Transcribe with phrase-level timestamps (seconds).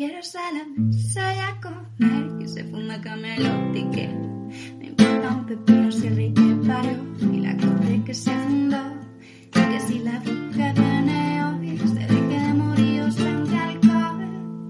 [0.00, 4.08] Jerusalén, soy a comer que se fuma camelote que
[4.78, 8.78] me importa un pepino si el rey que paró y la corte que se fundó
[9.44, 14.68] y que si la bruja viene hoy se deje de morir o frente alcohol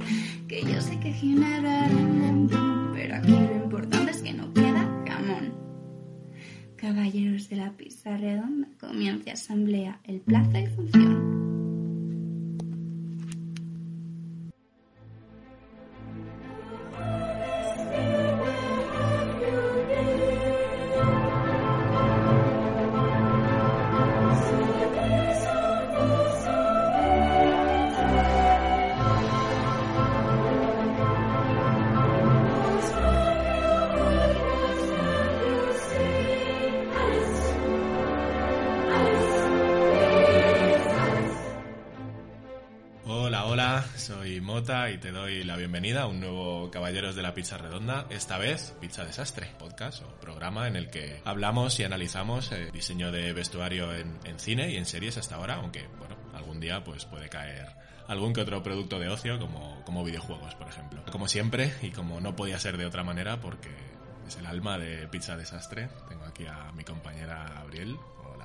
[0.49, 5.53] que yo sé que Ginebra montón pero aquí lo importante es que no queda jamón.
[6.75, 11.60] Caballeros de la pizza redonda comienza asamblea el plazo y función
[45.81, 50.09] bienvenida a un nuevo Caballeros de la Pizza Redonda, esta vez Pizza Desastre, podcast o
[50.21, 54.77] programa en el que hablamos y analizamos el diseño de vestuario en, en cine y
[54.77, 57.67] en series hasta ahora, aunque, bueno, algún día pues puede caer
[58.09, 61.03] algún que otro producto de ocio como, como videojuegos, por ejemplo.
[61.11, 63.71] Como siempre y como no podía ser de otra manera porque
[64.29, 67.97] es el alma de Pizza Desastre, tengo aquí a mi compañera Gabriel.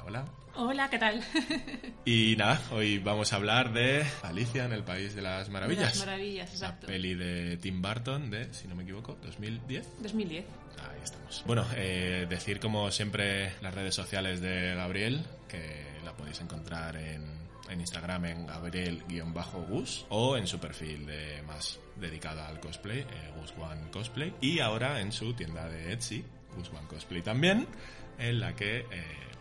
[0.06, 0.26] Hola,
[0.56, 0.90] hola.
[0.90, 1.22] ¿qué tal?
[2.06, 5.98] Y nada, hoy vamos a hablar de Alicia en el País de las Maravillas.
[5.98, 6.86] Las maravillas, La exacto.
[6.86, 10.04] peli de Tim Burton de, si no me equivoco, 2010.
[10.04, 10.46] 2010.
[10.78, 11.44] Ahí estamos.
[11.48, 17.24] Bueno, eh, decir como siempre las redes sociales de Gabriel, que la podéis encontrar en,
[17.68, 23.52] en Instagram en Gabriel-Gus o en su perfil de más dedicada al cosplay, eh, Gus
[23.58, 24.36] One Cosplay.
[24.42, 26.24] Y ahora en su tienda de Etsy,
[26.56, 27.68] Gus One Cosplay también,
[28.20, 28.86] en la que eh,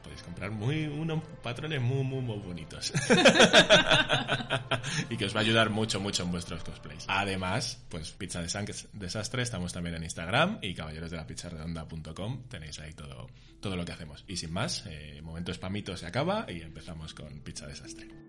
[0.04, 2.92] podéis comprar muy unos patrones muy, muy, muy bonitos.
[5.10, 7.06] y que os va a ayudar mucho, mucho en vuestros cosplays.
[7.08, 8.48] Además, pues Pizza de
[8.92, 12.44] Desastre, estamos también en Instagram y caballerosdelapizzarredonda.com.
[12.48, 13.28] Tenéis ahí todo,
[13.60, 14.24] todo lo que hacemos.
[14.28, 18.23] Y sin más, eh, momento spamito se acaba y empezamos con Pizza Desastre.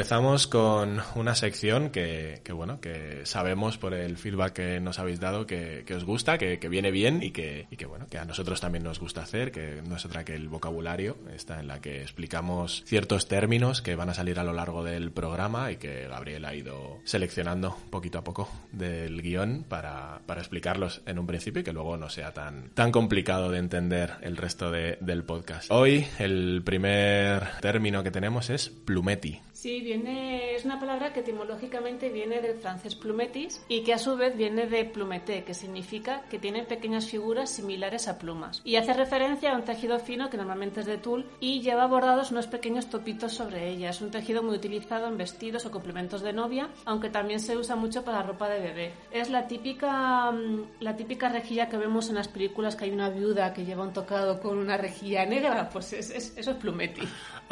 [0.00, 5.46] Empezamos con una sección que, bueno, que sabemos por el feedback que nos habéis dado
[5.46, 9.20] que, os gusta, que, viene bien y que, bueno, que a nosotros también nos gusta
[9.22, 13.82] hacer, que no es otra que el vocabulario, esta en la que explicamos ciertos términos
[13.82, 17.76] que van a salir a lo largo del programa y que Gabriel ha ido seleccionando
[17.90, 22.32] poquito a poco del guion para, explicarlos en un principio y que luego no sea
[22.32, 25.70] tan, tan complicado de entender el resto de- del podcast.
[25.70, 29.42] Hoy el primer término que tenemos es plumeti.
[29.60, 34.16] Sí, viene, es una palabra que etimológicamente viene del francés plumetis y que a su
[34.16, 38.62] vez viene de plumete, que significa que tiene pequeñas figuras similares a plumas.
[38.64, 42.30] Y hace referencia a un tejido fino que normalmente es de tul y lleva bordados
[42.30, 43.90] unos pequeños topitos sobre ella.
[43.90, 47.76] Es un tejido muy utilizado en vestidos o complementos de novia, aunque también se usa
[47.76, 48.92] mucho para ropa de bebé.
[49.12, 53.10] Es la típica, mm, la típica rejilla que vemos en las películas que hay una
[53.10, 57.02] viuda que lleva un tocado con una rejilla negra, pues es- es- eso es plumeti.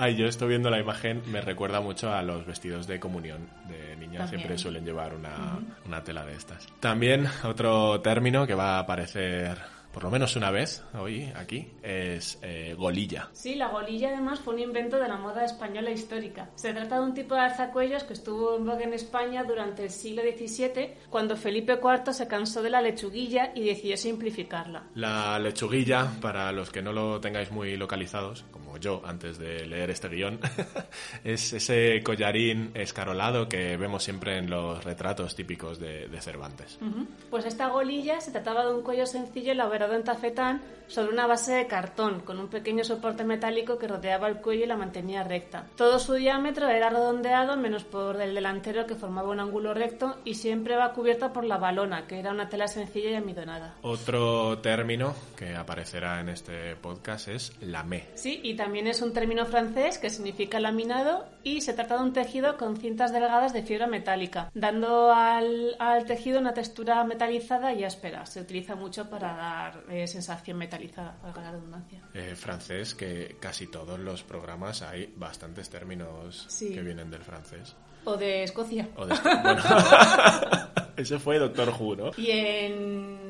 [0.00, 3.97] Ay, yo estoy viendo la imagen, me recuerda mucho a los vestidos de comunión de
[3.97, 4.28] niñas, También.
[4.28, 6.69] siempre suelen llevar una, una tela de estas.
[6.78, 9.58] También otro término que va a aparecer
[9.98, 13.31] por lo menos una vez hoy aquí es eh, golilla.
[13.32, 16.50] Sí, la golilla además fue un invento de la moda española histórica.
[16.54, 19.91] Se trata de un tipo de alzacuellos que estuvo en voga en España durante el
[19.91, 24.84] siglo XVII, cuando Felipe IV se cansó de la lechuguilla y decidió simplificarla.
[24.94, 29.91] La lechuguilla, para los que no lo tengáis muy localizados, como yo antes de leer
[29.91, 30.38] este guion,
[31.25, 36.78] es ese collarín escarolado que vemos siempre en los retratos típicos de, de Cervantes.
[36.81, 37.05] Ujú.
[37.31, 39.55] Pues esta golilla se trataba de un cuello sencillo
[39.88, 44.26] elaborado en tafetán sobre una base de cartón, con un pequeño soporte metálico que rodeaba
[44.26, 45.67] el cuello y la mantenía recta.
[45.76, 50.35] Todo su diámetro era redondeado, menos por el delantero que formaba un ángulo recto, y
[50.35, 53.76] siempre va cubierta por la balona, que era una tela sencilla y almidonada.
[53.82, 58.06] Otro término que aparecerá en este podcast es lamé.
[58.14, 62.12] Sí, y también es un término francés que significa laminado y se trata de un
[62.12, 67.85] tejido con cintas delgadas de fibra metálica, dando al, al tejido una textura metalizada y
[67.85, 68.25] áspera.
[68.25, 72.03] Se utiliza mucho para dar eh, sensación metalizada, valga la redundancia.
[72.15, 76.73] Eh, francés, que casi todos los programas hay bastantes términos Sí.
[76.73, 77.75] que vienen del francés.
[78.05, 78.88] O de Escocia.
[78.97, 79.15] O de...
[79.43, 79.62] Bueno,
[80.97, 82.11] ese fue Doctor Who, ¿no?
[82.17, 83.29] Y en.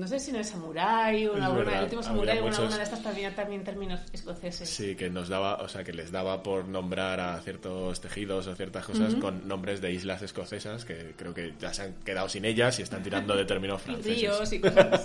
[0.00, 2.82] No sé si en el Samurai o en alguna, el último Samurai o muchos- de
[2.82, 4.66] estas también, también términos escoceses.
[4.68, 8.54] Sí, que nos daba, o sea, que les daba por nombrar a ciertos tejidos o
[8.54, 12.46] ciertas cosas con nombres de islas escocesas que creo que ya se han quedado sin
[12.46, 14.16] ellas y están tirando de términos franceses.
[14.20, 15.04] ríos y cosas.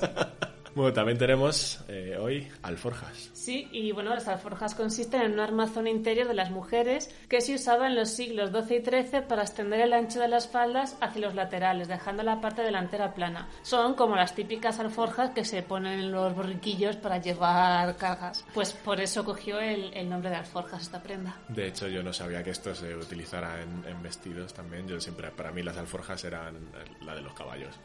[0.75, 3.30] Bueno, también tenemos eh, hoy alforjas.
[3.31, 7.56] Sí, y bueno, las alforjas consisten en un armazón interior de las mujeres que se
[7.56, 11.22] usaba en los siglos XII y XIII para extender el ancho de las faldas hacia
[11.22, 13.48] los laterales, dejando la parte delantera plana.
[13.62, 18.44] Son como las típicas alforjas que se ponen en los borriquillos para llevar cargas.
[18.54, 21.39] Pues por eso cogió el, el nombre de alforjas esta prenda.
[21.48, 24.86] De hecho, yo no sabía que esto se utilizara en, en vestidos también.
[24.89, 26.57] Yo siempre, para mí las alforjas eran
[27.00, 27.80] la de los caballos.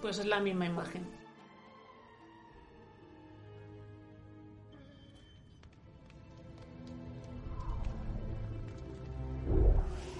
[0.00, 1.21] Pues es la misma imagen.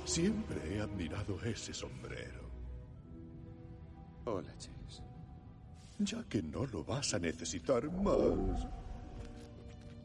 [0.04, 2.50] Siempre he admirado ese sombrero.
[4.24, 5.02] Hola, Chase.
[5.98, 8.66] Ya que no lo vas a necesitar más,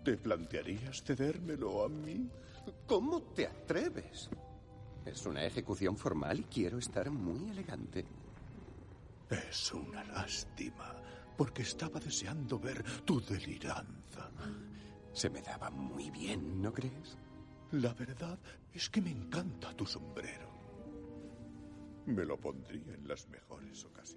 [0.03, 2.29] ¿te plantearías cedérmelo a mí?
[2.85, 4.29] ¿Cómo te atreves?
[5.05, 8.05] Es una ejecución formal y quiero estar muy elegante.
[9.29, 10.95] Es una lástima,
[11.35, 14.29] porque estaba deseando ver tu deliranza.
[15.13, 17.17] Se me daba muy bien, ¿no crees?
[17.71, 18.39] La verdad
[18.73, 20.49] es que me encanta tu sombrero.
[22.05, 24.16] Me lo pondría en las mejores ocasiones.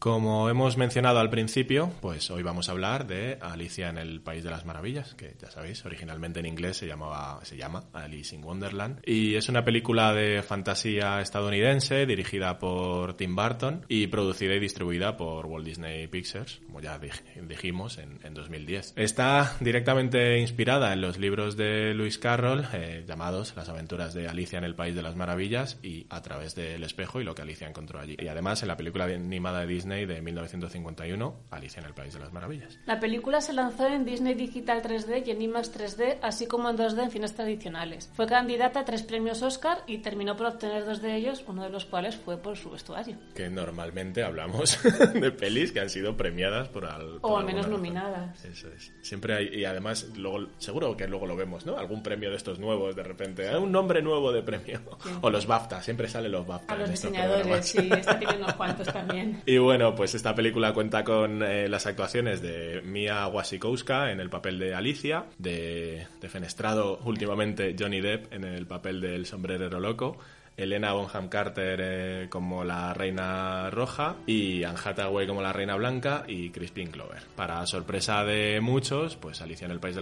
[0.00, 4.42] Como hemos mencionado al principio, pues hoy vamos a hablar de Alicia en el País
[4.42, 8.42] de las Maravillas, que ya sabéis, originalmente en inglés se llamaba, se llama Alice in
[8.42, 14.58] Wonderland, y es una película de fantasía estadounidense dirigida por Tim Burton y producida y
[14.58, 18.94] distribuida por Walt Disney Pictures, como ya dij- dijimos en, en 2010.
[18.96, 24.56] Está directamente inspirada en los libros de Lewis Carroll eh, llamados Las aventuras de Alicia
[24.56, 27.68] en el País de las Maravillas y a través del espejo y lo que Alicia
[27.68, 28.16] encontró allí.
[28.18, 32.20] Y además en la película animada de Disney de 1951, Alicia en el País de
[32.20, 32.78] las Maravillas.
[32.86, 36.76] La película se lanzó en Disney Digital 3D y en IMAX 3D, así como en
[36.78, 38.10] 2D en cines tradicionales.
[38.14, 41.70] Fue candidata a tres premios Oscar y terminó por obtener dos de ellos, uno de
[41.70, 43.16] los cuales fue por su vestuario.
[43.34, 44.78] Que normalmente hablamos
[45.14, 47.72] de pelis que han sido premiadas por al, por O al menos razón.
[47.78, 48.44] nominadas.
[48.44, 48.92] Eso es.
[49.02, 51.76] Siempre hay, y además, luego, seguro que luego lo vemos, ¿no?
[51.76, 53.46] Algún premio de estos nuevos de repente.
[53.50, 53.56] ¿eh?
[53.56, 54.80] Un nombre nuevo de premio.
[55.22, 56.72] O los BAFTA, siempre salen los BAFTA.
[56.74, 59.42] A los diseñadores, sí, está teniendo cuantos también.
[59.46, 64.28] Y bueno, pues esta película cuenta con eh, las actuaciones de Mia Wasikowska en el
[64.28, 70.18] papel de Alicia, de, de Fenestrado últimamente Johnny Depp en el papel del sombrerero loco,
[70.60, 76.24] Elena Bonham Carter eh, como la reina roja y Anne Hathaway como la reina blanca
[76.26, 77.22] y Crispin Clover.
[77.36, 80.00] Para sorpresa de muchos, pues Alicia en el País de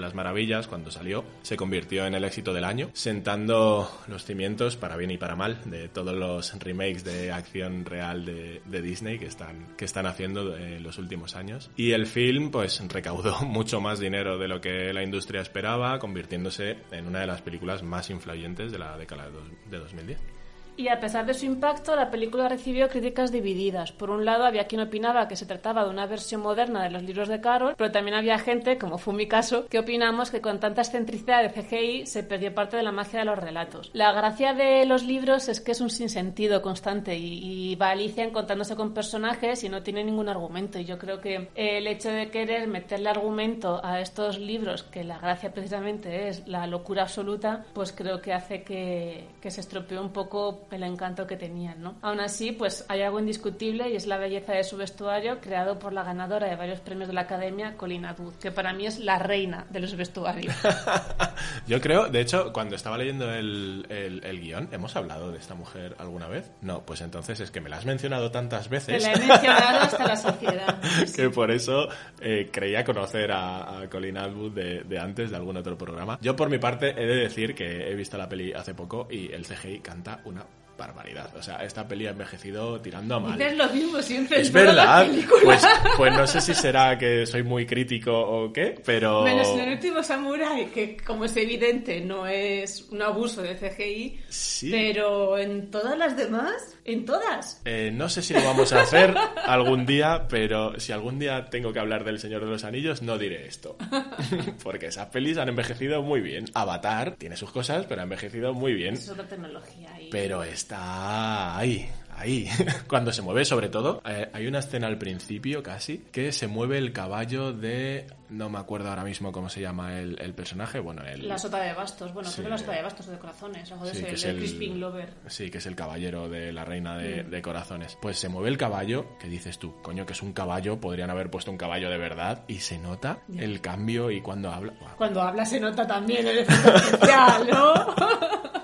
[0.00, 4.96] las, Maravillas, cuando salió, se convirtió en el éxito del año, sentando los cimientos para
[4.96, 9.74] bien y para mal de todos los remakes de acción real de, Disney que están,
[9.76, 11.70] que están haciendo en los últimos años.
[11.76, 16.76] Y el film, pues, recaudó mucho más dinero de lo que la industria esperaba, convirtiéndose
[16.92, 20.35] en una de las películas más influyentes de la década de dos- de 2010.
[20.76, 23.92] Y a pesar de su impacto, la película recibió críticas divididas.
[23.92, 27.02] Por un lado, había quien opinaba que se trataba de una versión moderna de los
[27.02, 30.60] libros de Carol, pero también había gente, como fue mi caso, que opinamos que con
[30.60, 33.90] tanta excentricidad de CGI se perdió parte de la magia de los relatos.
[33.94, 38.24] La gracia de los libros es que es un sinsentido constante y, y va Alicia
[38.24, 40.78] encontrándose con personajes y no tiene ningún argumento.
[40.78, 45.18] Y yo creo que el hecho de querer meterle argumento a estos libros, que la
[45.18, 50.10] gracia precisamente es la locura absoluta, pues creo que hace que, que se estropee un
[50.10, 51.96] poco el encanto que tenían, ¿no?
[52.02, 55.92] Aún así, pues hay algo indiscutible y es la belleza de su vestuario creado por
[55.92, 59.18] la ganadora de varios premios de la Academia, Colin Atwood, que para mí es la
[59.18, 60.54] reina de los vestuarios.
[61.66, 65.54] Yo creo, de hecho, cuando estaba leyendo el, el- el guion, ¿hemos hablado de esta
[65.54, 66.50] mujer alguna vez?
[66.60, 69.02] No, pues entonces es que me la has mencionado tantas Te veces.
[69.02, 70.80] la he mencionado hasta la sociedad.
[71.14, 71.88] que por eso
[72.20, 76.18] eh, creía conocer a, a Colin Atwood de, de antes, de algún otro programa.
[76.20, 79.32] Yo, por mi parte, he de decir que he visto la peli hace poco y
[79.32, 80.44] el CGI canta una
[80.76, 81.30] barbaridad.
[81.36, 83.38] O sea, esta peli ha envejecido tirando a mal.
[83.38, 85.06] Dices lo mismo siempre Es verdad.
[85.42, 85.62] Pues,
[85.96, 89.22] pues no sé si será que soy muy crítico o qué, pero...
[89.22, 94.20] Menos en el último Samurai, que como es evidente no es un abuso de CGI,
[94.28, 94.70] Sí.
[94.70, 97.60] pero en todas las demás, en todas.
[97.64, 99.14] Eh, no sé si lo vamos a hacer
[99.46, 103.18] algún día, pero si algún día tengo que hablar del Señor de los Anillos, no
[103.18, 103.76] diré esto.
[104.62, 106.44] Porque esas pelis han envejecido muy bien.
[106.54, 108.94] Avatar tiene sus cosas, pero ha envejecido muy bien.
[108.94, 109.88] Es otra tecnología.
[110.10, 112.48] Pero está ahí, ahí.
[112.88, 116.78] Cuando se mueve, sobre todo, eh, hay una escena al principio casi que se mueve
[116.78, 118.06] el caballo de.
[118.28, 120.80] No me acuerdo ahora mismo cómo se llama el, el personaje.
[120.80, 121.28] Bueno, el.
[121.28, 122.36] La sota de bastos, bueno, Sí.
[122.38, 124.24] creo que la sota de bastos o de corazones, algo de Sí, ese, que es
[124.24, 125.08] el Crispin Lover.
[125.28, 127.30] Sí, que es el caballero de la reina de, Mm.
[127.30, 127.96] de corazones.
[128.02, 131.30] Pues se mueve el caballo, que dices tú, coño, que es un caballo, podrían haber
[131.30, 134.72] puesto un caballo de verdad, y se nota el cambio y cuando habla.
[134.98, 137.94] Cuando habla se nota también el efecto especial, ¿no?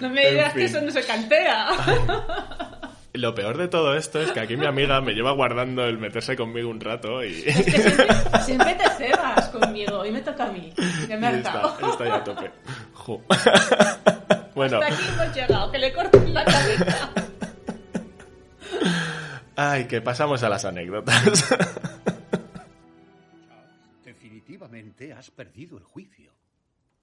[0.00, 1.68] No me digas que eso no se cantea.
[3.12, 6.36] Lo peor de todo esto es que aquí mi amiga me lleva guardando el meterse
[6.36, 8.06] conmigo un rato y, Es que siempre,
[8.44, 10.70] siempre te cebas conmigo y me toca a mí.
[11.08, 11.90] Ya me y he está, hartado.
[11.92, 12.50] está ya a tope.
[12.92, 13.22] Jo.
[14.54, 17.10] bueno, Hasta aquí hemos llegado, que le corten la cabeza.
[19.56, 21.48] ay, que pasamos a las anécdotas.
[24.04, 26.32] Definitivamente has perdido el juicio.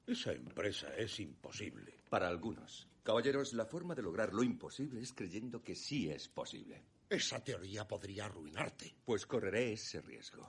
[0.06, 1.93] Esa empresa es imposible.
[2.14, 2.88] Para algunos.
[3.02, 6.84] Caballeros, la forma de lograr lo imposible es creyendo que sí es posible.
[7.10, 8.98] Esa teoría podría arruinarte.
[9.04, 10.48] Pues correré ese riesgo.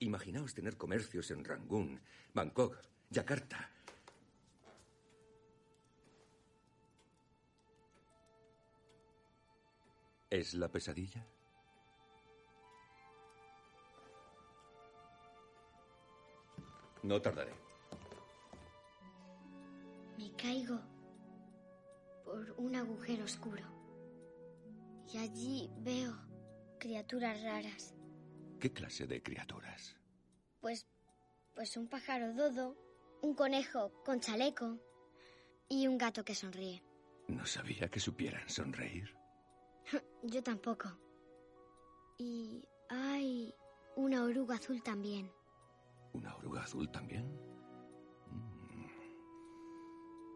[0.00, 2.00] Imaginaos tener comercios en Rangún,
[2.34, 3.70] Bangkok, Yakarta.
[10.28, 11.24] ¿Es la pesadilla?
[17.04, 17.67] No tardaré.
[20.18, 20.80] Me caigo
[22.24, 23.62] por un agujero oscuro.
[25.12, 26.12] Y allí veo
[26.80, 27.94] criaturas raras.
[28.58, 29.96] ¿Qué clase de criaturas?
[30.60, 30.88] Pues,
[31.54, 32.76] pues un pájaro dodo,
[33.22, 34.80] un conejo con chaleco
[35.68, 36.82] y un gato que sonríe.
[37.28, 39.16] No sabía que supieran sonreír.
[40.24, 40.98] Yo tampoco.
[42.18, 43.54] Y hay
[43.94, 45.30] una oruga azul también.
[46.12, 47.47] ¿Una oruga azul también?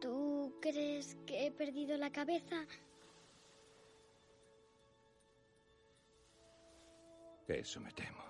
[0.03, 2.67] ¿Tú crees que he perdido la cabeza?
[7.47, 8.25] Eso me temo.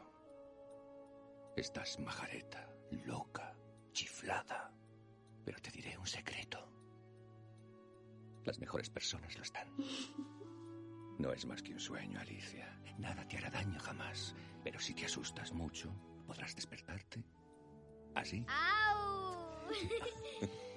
[1.57, 2.69] Estás majareta,
[3.07, 3.57] loca,
[3.93, 4.71] chiflada.
[5.47, 6.59] Pero te diré un secreto.
[8.45, 9.75] Las mejores personas lo están.
[11.19, 12.79] No es más que un sueño, Alicia.
[12.99, 14.35] Nada te hará daño jamás.
[14.62, 15.91] Pero si te asustas mucho,
[16.26, 17.25] podrás despertarte.
[18.14, 18.45] ¿Así?
[18.47, 19.71] ¡Au!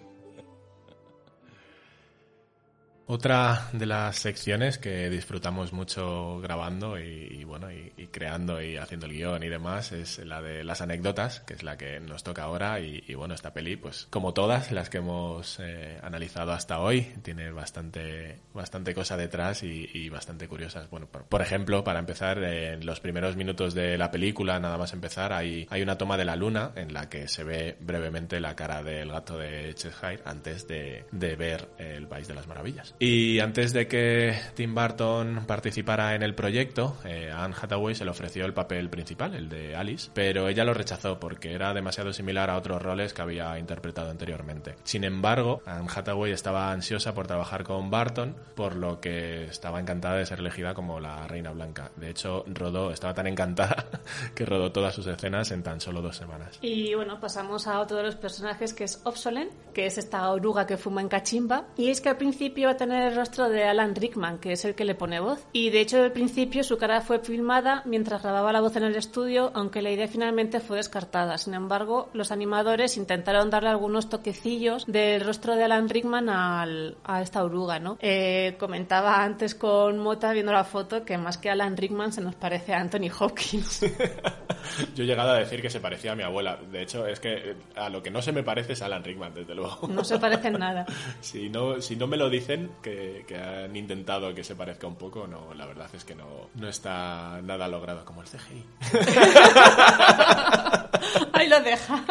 [3.07, 9.05] Otra de las secciones que disfrutamos mucho grabando y, bueno y, y creando y haciendo
[9.05, 12.41] el guion y demás es la de las anécdotas, que es la que nos toca
[12.41, 16.79] ahora y, y bueno esta peli pues como todas las que hemos eh, analizado hasta
[16.79, 20.89] hoy tiene bastante bastante cosa detrás y, bastante curiosas.
[20.89, 24.93] Bueno por, por ejemplo para empezar en los primeros minutos de la película nada más
[24.93, 28.55] empezar hay hay una toma de la luna en la que se ve brevemente la
[28.55, 32.94] cara del gato de Cheshire antes de, de ver el País de las Maravillas.
[32.99, 38.11] Y antes de que Tim Burton participara en el proyecto, eh, Anne Hathaway se le
[38.11, 42.49] ofreció el papel principal, el de Alice, pero ella lo rechazó porque era demasiado similar
[42.49, 44.75] a otros roles que había interpretado anteriormente.
[44.83, 50.15] Sin embargo, Anne Hathaway estaba ansiosa por trabajar con Barton, por lo que estaba encantada
[50.15, 51.91] de ser elegida como la Reina Blanca.
[51.97, 53.85] De hecho, rodó, estaba tan encantada
[54.35, 56.57] que rodó todas sus escenas en tan solo dos semanas.
[56.61, 60.65] Y bueno, pasamos a otro de los personajes que es Obsolen, que es esta oruga
[60.65, 61.67] que fuma en cachimba.
[61.75, 64.63] Y es que al principio va a tener el rostro de Alan Rickman, que es
[64.65, 65.45] el que le pone voz.
[65.53, 68.95] Y de hecho, al principio su cara fue filmada mientras grababa la voz en el
[68.95, 71.37] estudio, aunque la idea finalmente fue descartada.
[71.37, 77.21] Sin embargo, los animadores intentaron darle algunos toquecillos del rostro de Alan Rickman al- a
[77.21, 77.97] esta oruga, ¿no?
[78.01, 82.35] Eh, comentaba antes con Mota viendo la foto que más que Alan Rickman se nos
[82.35, 83.81] parece a Anthony Hopkins.
[84.95, 86.57] Yo he llegado a decir que se parecía a mi abuela.
[86.71, 89.33] De hecho, es que eh, a lo que no se me parece es Alan Rickman,
[89.33, 89.87] desde luego.
[89.87, 90.85] No se parecen nada.
[91.21, 95.27] Si no, si no me lo dicen, que, han intentado que se parezca un poco,
[95.27, 98.65] no, la verdad es que no, no está nada logrado como el CGI.
[101.33, 102.03] Ahí lo deja.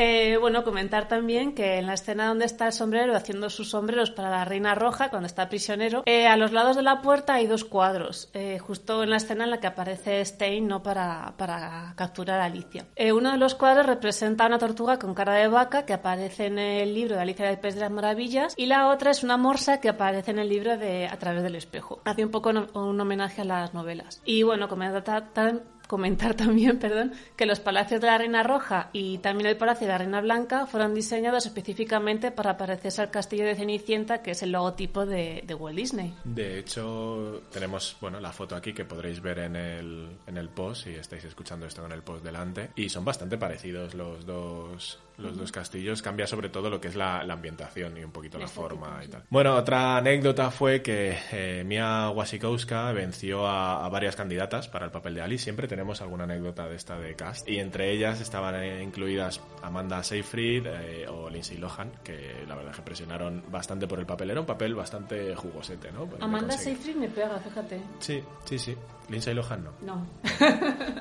[0.00, 4.12] Eh, bueno, comentar también que en la escena donde está el sombrero haciendo sus sombreros
[4.12, 7.48] para la Reina Roja, cuando está prisionero, eh, a los lados de la puerta hay
[7.48, 10.84] dos cuadros, eh, justo en la escena en la que aparece Stein, ¿no?
[10.84, 12.86] Para, para capturar a Alicia.
[13.12, 16.94] Uno de los cuadros representa una tortuga con cara de vaca que aparece en el
[16.94, 19.88] libro de Alicia del País de las Maravillas y la otra es una morsa que
[19.88, 22.00] aparece en el libro de A través del espejo.
[22.04, 24.22] Hace un poco un homenaje a las novelas.
[24.24, 29.18] Y bueno, comentar, tan- comentar también, perdón, que los palacios de la Reina Roja y
[29.18, 33.56] también el Palacio de la Reina Blanca fueron diseñados específicamente para parecerse al castillo de
[33.56, 36.14] Cenicienta, que es el logotipo de, Walt Disney.
[36.22, 40.84] De hecho, tenemos bueno la foto aquí que podréis ver en el, en el post
[40.84, 42.70] si estáis escuchando esto con el post delante.
[42.76, 46.02] Y son bastante parecidos los dos los dos castillos.
[46.02, 49.08] Cambia sobre todo lo que es la, la ambientación y un poquito la forma y
[49.08, 49.24] tal.
[49.30, 54.90] Bueno, otra anécdota fue que eh, Mia Wasikowska venció a, a varias candidatas para el
[54.90, 55.44] papel de Alice.
[55.44, 57.48] Siempre tenemos alguna anécdota de esta de cast.
[57.48, 62.72] Y entre ellas estaban eh, incluidas Amanda Seyfried eh, o Lindsay Lohan, que la verdad
[62.72, 64.30] que presionaron bastante por el papel.
[64.30, 66.06] Era un papel bastante jugosete, ¿no?
[66.06, 66.56] Pero Amanda.
[66.56, 67.80] Seyfried me pega, fíjate.
[67.98, 68.76] Sí, sí, sí.
[69.08, 69.72] Lindsay Lohan no.
[69.80, 70.06] No.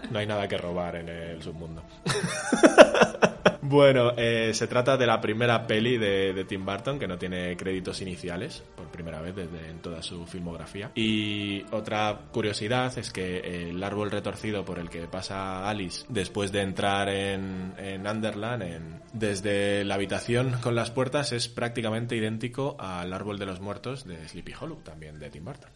[0.09, 1.83] No hay nada que robar en el submundo.
[3.69, 8.01] Bueno, eh, se trata de la primera peli de, Tim Burton que no tiene créditos
[8.01, 10.91] iniciales, por primera vez desde en toda su filmografía.
[10.95, 16.61] Y otra curiosidad es que el árbol retorcido por el que pasa Alice después de
[16.61, 17.73] entrar en,
[18.07, 23.59] Underland, en- desde la habitación con las puertas, es prácticamente idéntico al árbol de los
[23.59, 25.71] muertos de Sleepy Hollow, también de Tim Burton.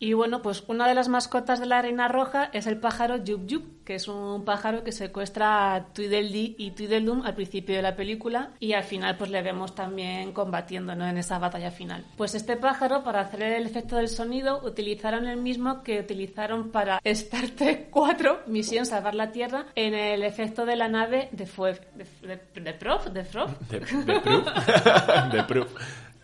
[0.00, 3.46] Y bueno, pues una de las mascotas de la Reina Roja es el pájaro Yub
[3.46, 7.94] Yub, que es un pájaro que secuestra a Tweedledee y Tweedledum al principio de la
[7.94, 12.04] película y al final pues le vemos también combatiendo en esa batalla final.
[12.16, 17.00] Pues este pájaro, para hacer el efecto del sonido, utilizaron el mismo que utilizaron para
[17.04, 21.80] Star Trek 4, Misión Salvar la Tierra, en el efecto de la nave de Fueb,
[21.94, 23.52] de, de, de Prof, de Prof.
[23.70, 24.46] De Proof.
[25.32, 25.68] de Proof.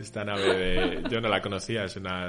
[0.01, 1.03] Esta nave de...
[1.09, 2.27] Yo no la conocía, es una,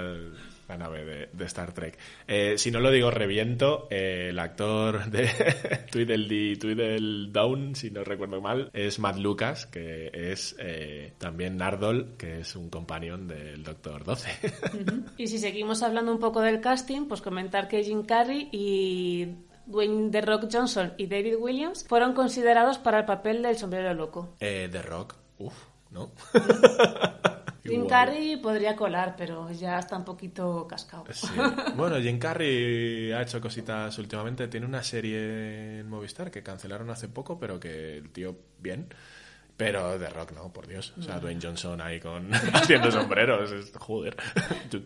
[0.78, 1.98] nave de, de Star Trek.
[2.28, 3.88] Eh, si no lo digo, reviento.
[3.90, 5.28] eh, el actor de
[5.92, 12.40] Tweedledee, Tweedledown, si no recuerdo mal, es Matt Lucas, que es eh, también Nardol, que
[12.42, 14.30] es un compañón del Doctor 12.
[15.18, 19.28] Y si seguimos hablando un poco del casting, pues comentar que Jim Carrey y
[19.66, 24.36] Dwayne The Rock Johnson y David Williams fueron considerados para el papel del sombrero loco.
[24.40, 25.16] eh, The Rock.
[25.38, 25.54] Uf,
[25.92, 26.12] ¿no?
[27.64, 27.88] Jim.
[27.88, 31.06] Carrey podría colar, pero ya está un poquito cascado.
[31.12, 31.28] Sí.
[31.76, 34.48] Bueno, Jim Carrey ha hecho cositas últimamente.
[34.48, 38.88] Tiene una serie en Movistar que cancelaron hace poco, pero que el tío bien.
[39.56, 40.94] Pero de rock no, por Dios.
[40.98, 43.52] O sea, Dwayne Johnson ahí con haciendo sombreros.
[43.52, 44.16] es- joder.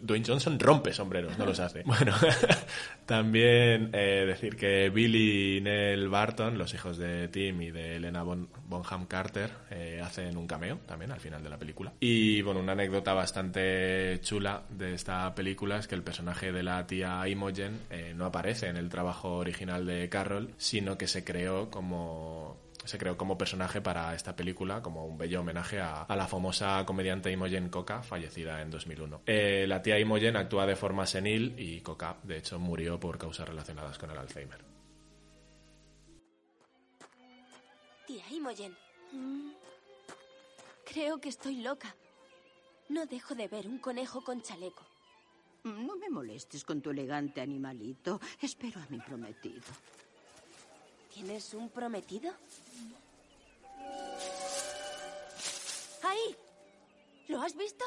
[0.01, 1.83] Dwayne Johnson rompe sombreros, no los hace.
[1.85, 2.13] Bueno,
[3.05, 8.23] también eh, decir que Billy y Nell Barton, los hijos de Tim y de Elena
[8.23, 11.93] Bon- Bonham Carter, eh, hacen un cameo también al final de la película.
[11.99, 16.85] Y bueno, una anécdota bastante chula de esta película es que el personaje de la
[16.85, 21.69] tía Imogen eh, no aparece en el trabajo original de Carroll, sino que se creó
[21.69, 26.27] como se creó como personaje para esta película, como un bello homenaje a, a la
[26.27, 29.21] famosa comediante Imogen Coca, fallecida en 2001.
[29.25, 33.47] Eh, la tía Imogen actúa de forma senil y Coca, de hecho, murió por causas
[33.47, 34.63] relacionadas con el Alzheimer.
[38.07, 38.75] Tía Imogen.
[39.11, 39.51] Mm.
[40.85, 41.93] Creo que estoy loca.
[42.89, 44.85] No dejo de ver un conejo con chaleco.
[45.63, 48.21] No me molestes con tu elegante animalito.
[48.41, 49.61] Espero a mi prometido.
[51.17, 52.31] ¿Tienes un prometido?
[56.03, 56.35] ¡Ahí!
[57.27, 57.83] ¿Lo has visto?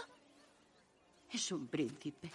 [1.32, 2.28] Es un príncipe,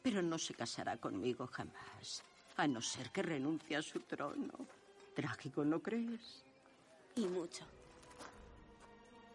[0.00, 2.22] pero no se casará conmigo jamás,
[2.56, 4.52] a no ser que renuncie a su trono.
[5.16, 6.44] Trágico, ¿no crees?
[7.16, 7.64] Y mucho.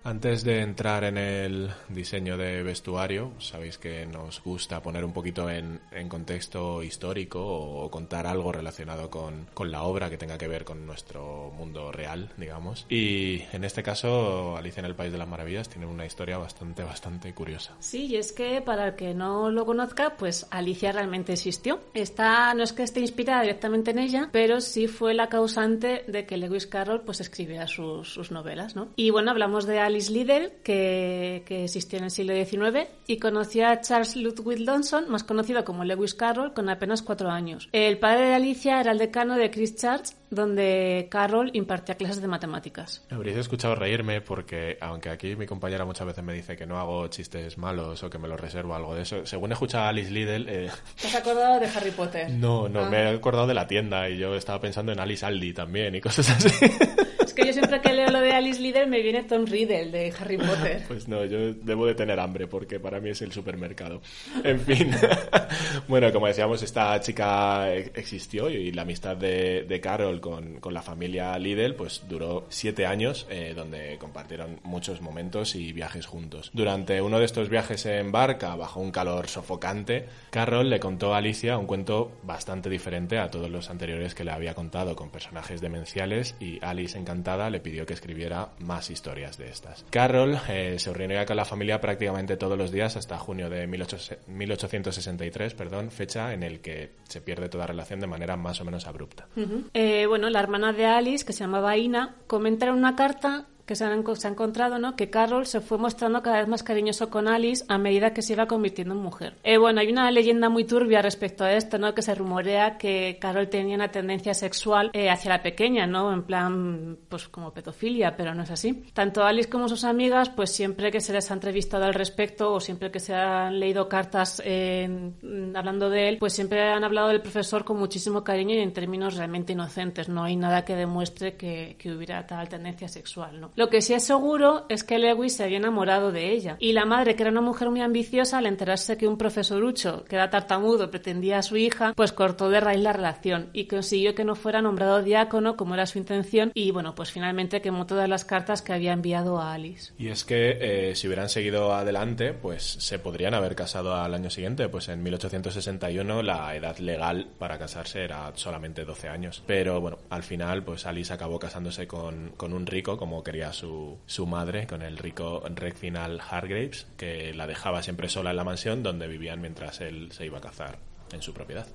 [0.06, 5.50] Antes de entrar en el diseño de vestuario, sabéis que nos gusta poner un poquito
[5.50, 10.64] en, contexto histórico o, contar algo relacionado con, con la obra que tenga que ver
[10.64, 12.86] con nuestro mundo real, digamos.
[12.88, 16.84] Y en este caso, Alicia en el País de las Maravillas tiene una historia bastante,
[16.84, 17.74] bastante curiosa.
[17.80, 21.80] Sí, y es que para el que no lo conozca, pues Alicia realmente existió.
[21.96, 26.28] Está, no es que esté inspirada directamente en ella, pero sí fue la causante de
[26.28, 28.90] que Lewis Carroll pues escribiera sus, sus novelas, ¿no?
[28.96, 33.66] Y bueno, hablamos de Alice Liddell, que, que existió en el siglo XIX, y conoció
[33.68, 37.70] a Charles Ludwig Johnson, más conocido como Lewis Carroll, con apenas cuatro años.
[37.72, 42.28] El padre de Alicia era el decano de Christ Church, donde Carroll impartía clases de
[42.28, 43.06] matemáticas.
[43.10, 46.78] Me habréis escuchado reírme porque, aunque aquí mi compañera muchas veces me dice que no
[46.78, 49.90] hago chistes malos o que me los reservo algo de eso, según he escuchado a
[49.90, 50.70] Alice Liddell, eh,
[51.02, 52.30] ¿Te has acordado de Harry Potter?
[52.32, 52.90] no, no, Ah.
[52.90, 56.02] me he acordado de la tienda y yo estaba pensando en Alice Aldi también y
[56.02, 56.50] cosas así.
[57.36, 60.38] Que yo siempre que leo lo de Alice Liddell me viene Tom Riddle de Harry
[60.38, 60.84] Potter.
[60.88, 64.02] Pues no, yo debo de tener hambre porque para mí es el supermercado.
[64.44, 64.92] En fin.
[65.88, 70.74] bueno, como decíamos, esta chica e- existió y la amistad de, de Carol con, con
[70.74, 76.52] la familia Liddell pues duró siete años eh, donde compartieron muchos momentos y viajes juntos.
[76.54, 81.18] Durante uno de estos viajes en barca, bajo un calor sofocante, Carol le contó a
[81.18, 85.60] Alicia un cuento bastante diferente a todos los anteriores que le había contado con personajes
[85.60, 89.84] demenciales y Alice encantada le pidió que escribiera más historias de estas.
[89.90, 94.18] Carol eh, se reunía con la familia prácticamente todos los días hasta junio de 18
[94.28, 98.86] 1863, perdón, fecha en el que se pierde toda relación de manera más o menos
[98.86, 99.28] abrupta.
[99.74, 103.76] Eh, bueno, la hermana de Alice, que se llamaba Ina, comenta en una carta que
[103.76, 104.96] se, han, se ha encontrado, ¿no?
[104.96, 108.34] Que Carol se fue mostrando cada vez más cariñoso con Alice a medida que se
[108.34, 109.38] iba convirtiendo en mujer.
[109.44, 111.94] Eh, bueno, hay una leyenda muy turbia respecto a esto, ¿no?
[111.96, 116.14] Que se rumorea que Carol tenía una tendencia sexual eh, hacia la pequeña, ¿no?
[116.14, 118.84] En plan, pues como pedofilia, pero no es así.
[118.94, 122.60] Tanto Alice como sus amigas, pues siempre que se les ha entrevistado al respecto o
[122.60, 125.12] siempre que se han leído cartas eh,
[125.56, 129.16] hablando de él, pues siempre han hablado del profesor con muchísimo cariño y en términos
[129.16, 130.08] realmente inocentes.
[130.08, 133.55] No hay nada que demuestre que, que hubiera tal tendencia sexual, ¿no?
[133.56, 136.58] Lo que sí es seguro es que Lewis se había enamorado de ella.
[136.60, 140.16] Y la madre, que era una mujer muy ambiciosa, al enterarse que un profesorucho, que
[140.16, 144.26] era tartamudo, pretendía a su hija, pues cortó de raíz la relación y consiguió que
[144.26, 148.26] no fuera nombrado diácono, como era su intención, y bueno, pues finalmente quemó todas las
[148.26, 149.94] cartas que había enviado a Alice.
[149.98, 150.58] Y es que
[150.90, 155.02] eh, si hubieran seguido adelante, pues se podrían haber casado al año siguiente, pues en
[155.02, 159.44] 1861 la edad legal para casarse era solamente 12 años.
[159.48, 164.00] Pero bueno, al final pues Alice acabó casándose con, con un rico, como quería su,
[164.06, 168.84] su madre, con el rico Reginald Hargraves, que la dejaba siempre sola en la mansión
[168.84, 170.80] donde vivían mientras él se iba a cazar
[171.12, 171.68] en su propiedad.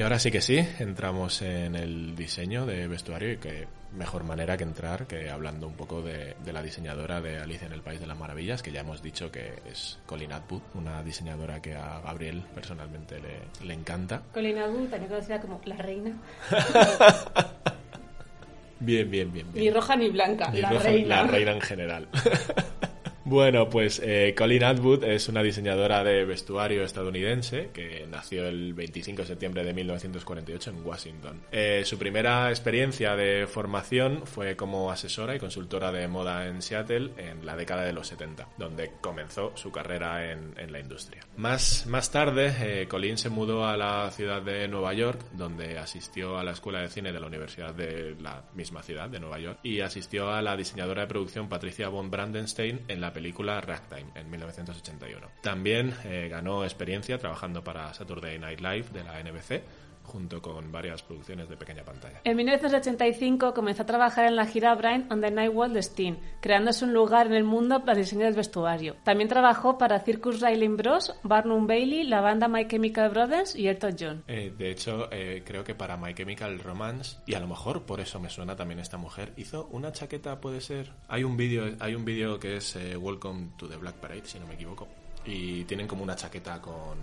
[0.00, 4.56] Y ahora sí que sí, entramos en el diseño de vestuario y que mejor manera
[4.56, 8.00] que entrar que hablando un poco de, de, la diseñadora de Alicia en el País
[8.00, 12.00] de las Maravillas, que ya hemos dicho que es Colin Atwood, una diseñadora que a
[12.00, 14.22] Gabriel personalmente le, le encanta.
[14.32, 16.12] Colin Atwood, también conocida como la reina.
[18.80, 19.64] bien, bien, bien, bien.
[19.66, 21.16] Ni roja ni blanca, Ni la roja- reina.
[21.16, 22.08] La reina en general.
[23.30, 29.22] Bueno, pues eh, Colin Atwood es una diseñadora de vestuario estadounidense que nació el 25
[29.22, 31.40] de septiembre de 1948 en Washington.
[31.52, 37.12] Eh, su primera experiencia de formación fue como asesora y consultora de moda en Seattle
[37.18, 41.24] en la década de los 70, donde comenzó su carrera en, la industria.
[41.36, 46.36] Más, más tarde, eh, Colin se mudó a la ciudad de Nueva York, donde asistió
[46.36, 49.60] a la escuela de cine de la Universidad de la misma ciudad, de Nueva York,
[49.62, 53.19] y asistió a la diseñadora de producción Patricia von Brandenstein en la película
[53.60, 55.26] Ragtime en 1981.
[55.42, 59.62] También eh, ganó experiencia trabajando para Saturday Night Live de la NBC
[60.04, 62.20] junto con varias producciones de pequeña pantalla.
[62.24, 66.18] En 1985 comenzó a trabajar en la gira Brian on the Night World de Steen,
[66.40, 68.96] creándose un lugar en el mundo para el diseño del vestuario.
[69.04, 73.96] También trabajó para Circus Riley Bros, Barnum Bailey, la banda My Chemical Brothers y Elton
[73.98, 74.24] John.
[74.26, 78.00] Eh, de hecho, eh, creo que para My Chemical Romance, y a lo mejor por
[78.00, 80.92] eso me suena también esta mujer, hizo una chaqueta, puede ser.
[81.08, 84.38] Hay un vídeo, hay un vídeo que es eh, Welcome to the Black Parade, si
[84.38, 84.88] no me equivoco,
[85.24, 86.98] y tienen como una chaqueta con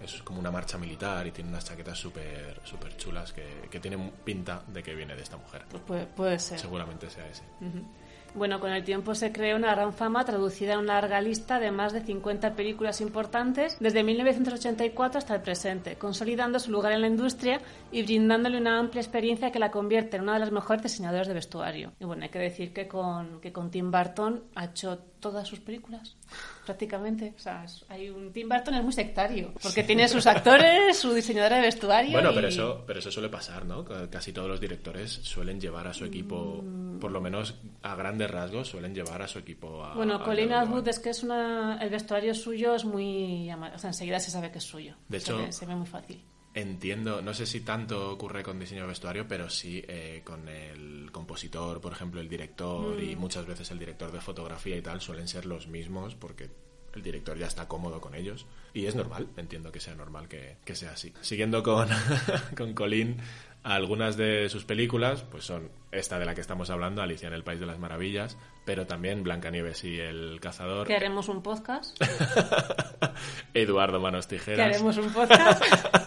[0.00, 4.12] es como una marcha militar y tiene unas chaquetas súper súper chulas que, que tienen
[4.24, 5.64] pinta de que viene de esta mujer.
[5.70, 6.58] Pues puede, puede ser.
[6.58, 7.42] Seguramente sea ese.
[7.60, 7.84] Ujú.
[8.34, 11.70] Bueno, con el tiempo se creó una gran fama traducida en una larga lista de
[11.70, 17.06] más de 50 películas importantes desde 1984 hasta el presente, consolidando su lugar en la
[17.06, 21.26] industria y brindándole una amplia experiencia que la convierte en una de las mejores diseñadoras
[21.26, 21.92] de vestuario.
[22.00, 25.60] Y bueno, hay que decir que con, que con Tim Burton ha hecho todas sus
[25.60, 26.16] películas,
[26.64, 27.32] prácticamente.
[27.36, 31.56] O sea, hay un Tim Burton es muy sectario, porque tiene sus actores, su diseñadora
[31.56, 32.12] de vestuario.
[32.12, 33.84] Bueno, y- pero eso, pero eso suele pasar, ¿no?
[34.10, 36.98] Casi todos los directores suelen llevar a su equipo, Mm.
[36.98, 39.94] por lo menos a grandes rasgos, suelen llevar a su equipo a.
[39.94, 43.90] Bueno, a Colin Atwood es que es una, el vestuario suyo es muy, o sea,
[43.90, 44.94] enseguida se sabe que es suyo.
[45.08, 46.22] De Se hecho- ve- se ve muy fácil.
[46.60, 51.08] Entiendo, no sé si tanto ocurre con diseño de vestuario, pero sí eh, con el
[51.12, 53.18] compositor, por ejemplo, el director y Mm.
[53.20, 56.50] muchas veces el director de fotografía y tal suelen ser los mismos porque
[56.94, 60.56] el director ya está cómodo con ellos y es normal, entiendo que sea normal que,
[60.64, 61.12] que sea así.
[61.20, 61.88] Siguiendo con,
[62.56, 63.18] con Colin,
[63.62, 67.44] algunas de sus películas pues son esta de la que estamos hablando, Alicia en el
[67.44, 71.96] País de las Maravillas, pero también Blancanieves y el Cazador, Que haremos un podcast.
[73.54, 74.66] Eduardo Manos que Tijeras.
[74.74, 75.62] haremos un podcast.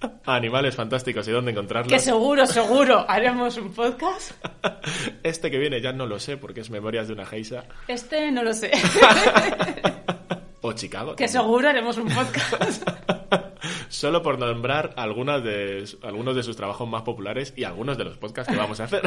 [0.26, 1.92] Animales fantásticos y dónde encontrarlos.
[1.92, 4.32] Que seguro, seguro haremos un podcast.
[5.22, 7.64] Este que viene ya no lo sé porque es Memorias de una Geisa.
[7.86, 8.70] Este no lo sé.
[10.60, 11.14] O Chicago.
[11.14, 11.28] que también.
[11.28, 12.82] seguro haremos un podcast.
[13.88, 18.18] Solo por nombrar algunas de, algunos de sus trabajos más populares y algunos de los
[18.18, 19.02] podcasts que vamos a hacer.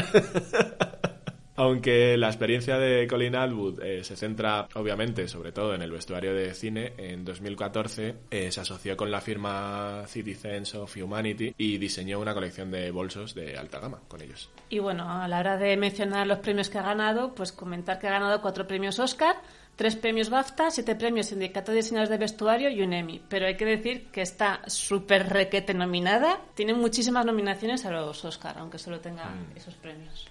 [1.55, 6.33] Aunque la experiencia de Colin Atwood eh, se centra, obviamente, sobre todo en el vestuario
[6.33, 12.19] de cine, en 2014 eh, se asoció con la firma Citizens of Humanity y diseñó
[12.19, 14.49] una colección de bolsos de alta gama con ellos.
[14.69, 18.07] Y bueno, a la hora de mencionar los premios que ha ganado, pues comentar que
[18.07, 19.35] ha ganado cuatro premios Oscar,
[19.75, 23.21] tres premios BAFTA, siete premios Sindicato de Diseñadores de Vestuario y un Emmy.
[23.27, 26.39] Pero hay que decir que está súper requete nominada.
[26.55, 29.57] Tiene muchísimas nominaciones a los Oscar, aunque solo tenga Mm.
[29.57, 30.30] esos premios.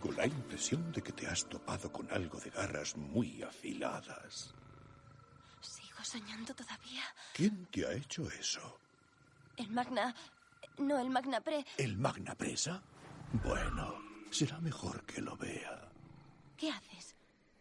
[0.00, 4.54] Tengo la impresión de que te has topado con algo de garras muy afiladas.
[5.60, 7.02] Sigo soñando todavía.
[7.34, 8.78] ¿Quién te ha hecho eso?
[9.58, 10.14] El Magna...
[10.78, 11.66] No, el Magna Pre.
[11.76, 12.82] ¿El Magna Presa?
[13.44, 13.94] Bueno,
[14.30, 15.92] será mejor que lo vea.
[16.56, 17.14] ¿Qué haces?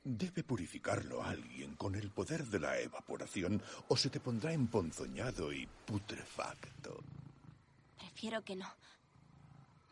[0.06, 5.68] Debe purificarlo alguien con el poder de la evaporación o se te pondrá emponzoñado y
[5.86, 7.04] putrefacto.
[7.98, 8.74] Prefiero que no.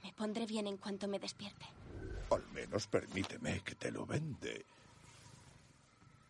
[0.01, 1.65] Me pondré bien en cuanto me despierte.
[2.31, 4.65] Al menos permíteme que te lo vende.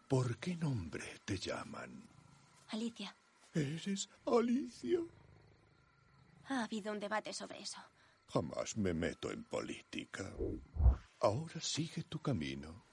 [0.07, 2.07] ¿Por qué nombre te llaman?
[2.69, 3.15] Alicia,
[3.53, 4.99] ¿Eres Alicia?
[6.49, 7.79] ha habido un debate sobre eso.
[8.29, 10.31] Jamás me meto en política.
[11.21, 12.83] Ahora sigue tu camino.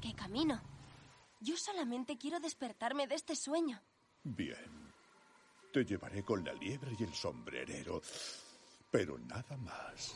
[0.00, 0.60] ¿Qué camino?
[1.40, 3.80] Yo solamente quiero despertarme de este sueño.
[4.22, 4.92] Bien.
[5.72, 8.00] Te llevaré con la liebre y el sombrerero,
[8.90, 10.14] pero nada más.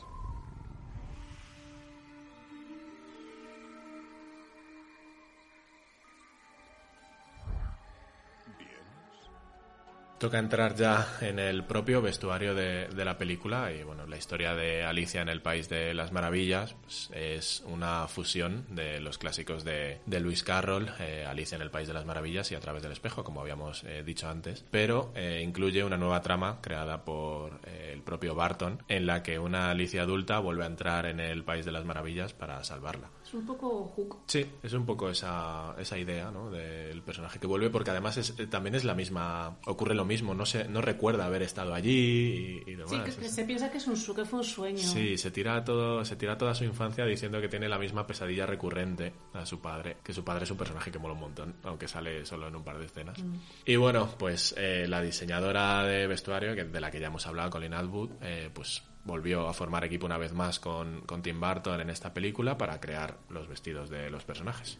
[10.19, 14.53] Toca entrar ya en el propio vestuario de, de la película y bueno, la historia
[14.53, 19.63] de Alicia en el País de las Maravillas pues, es una fusión de los clásicos
[19.63, 22.83] de, de Lewis Carroll, eh, Alicia en el País de las Maravillas y A través
[22.83, 27.61] del espejo, como habíamos eh, dicho antes, pero eh, incluye una nueva trama creada por
[27.65, 31.63] el propio Barton en la que una Alicia adulta vuelve a entrar en el País
[31.63, 33.09] de las Maravillas para salvarla.
[33.23, 34.17] Es un poco Hook.
[34.25, 36.51] Sí, es un poco esa, esa idea ¿no?
[36.51, 40.45] del personaje que vuelve, porque además es, también es la misma, ocurre lo mismo, no,
[40.45, 42.89] se, no recuerda haber estado allí y, y demás.
[42.89, 44.79] Sí, que, que se piensa que, es un, que fue un sueño.
[44.79, 48.45] Sí, se tira, todo, se tira toda su infancia diciendo que tiene la misma pesadilla
[48.45, 51.87] recurrente a su padre, que su padre es un personaje que mola un montón, aunque
[51.87, 53.23] sale solo en un par de escenas.
[53.23, 53.35] Mm.
[53.65, 57.49] Y bueno, pues eh, la diseñadora de vestuario, que, de la que ya hemos hablado,
[57.51, 61.81] Colin Atwood, eh, pues volvió a formar equipo una vez más con, con Tim Burton
[61.81, 64.77] en esta película para crear los vestidos de los personajes.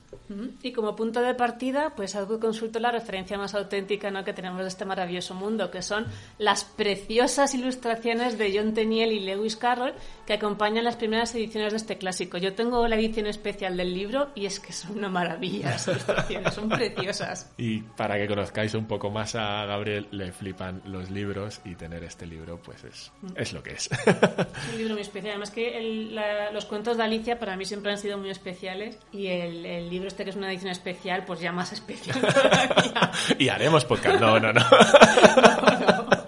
[0.61, 4.23] Y como punto de partida, pues algo consultó la referencia más auténtica ¿no?
[4.23, 6.05] que tenemos de este maravilloso mundo, que son
[6.37, 9.93] las preciosas ilustraciones de John Tenniel y Lewis Carroll
[10.25, 12.37] que acompañan las primeras ediciones de este clásico.
[12.37, 16.53] Yo tengo la edición especial del libro y es que son una maravilla las ilustraciones,
[16.53, 17.51] son preciosas.
[17.59, 22.03] Y para que conozcáis un poco más a Gabriel, le flipan los libros y tener
[22.03, 23.89] este libro, pues es, es lo que es.
[24.09, 25.31] Es un libro muy especial.
[25.31, 28.97] Además que el- la- los cuentos de Alicia para mí siempre han sido muy especiales
[29.11, 32.17] y el, el libro este que es una edición especial, pues ya más especial
[33.37, 34.19] y haremos podcast.
[34.19, 34.61] No, no, no.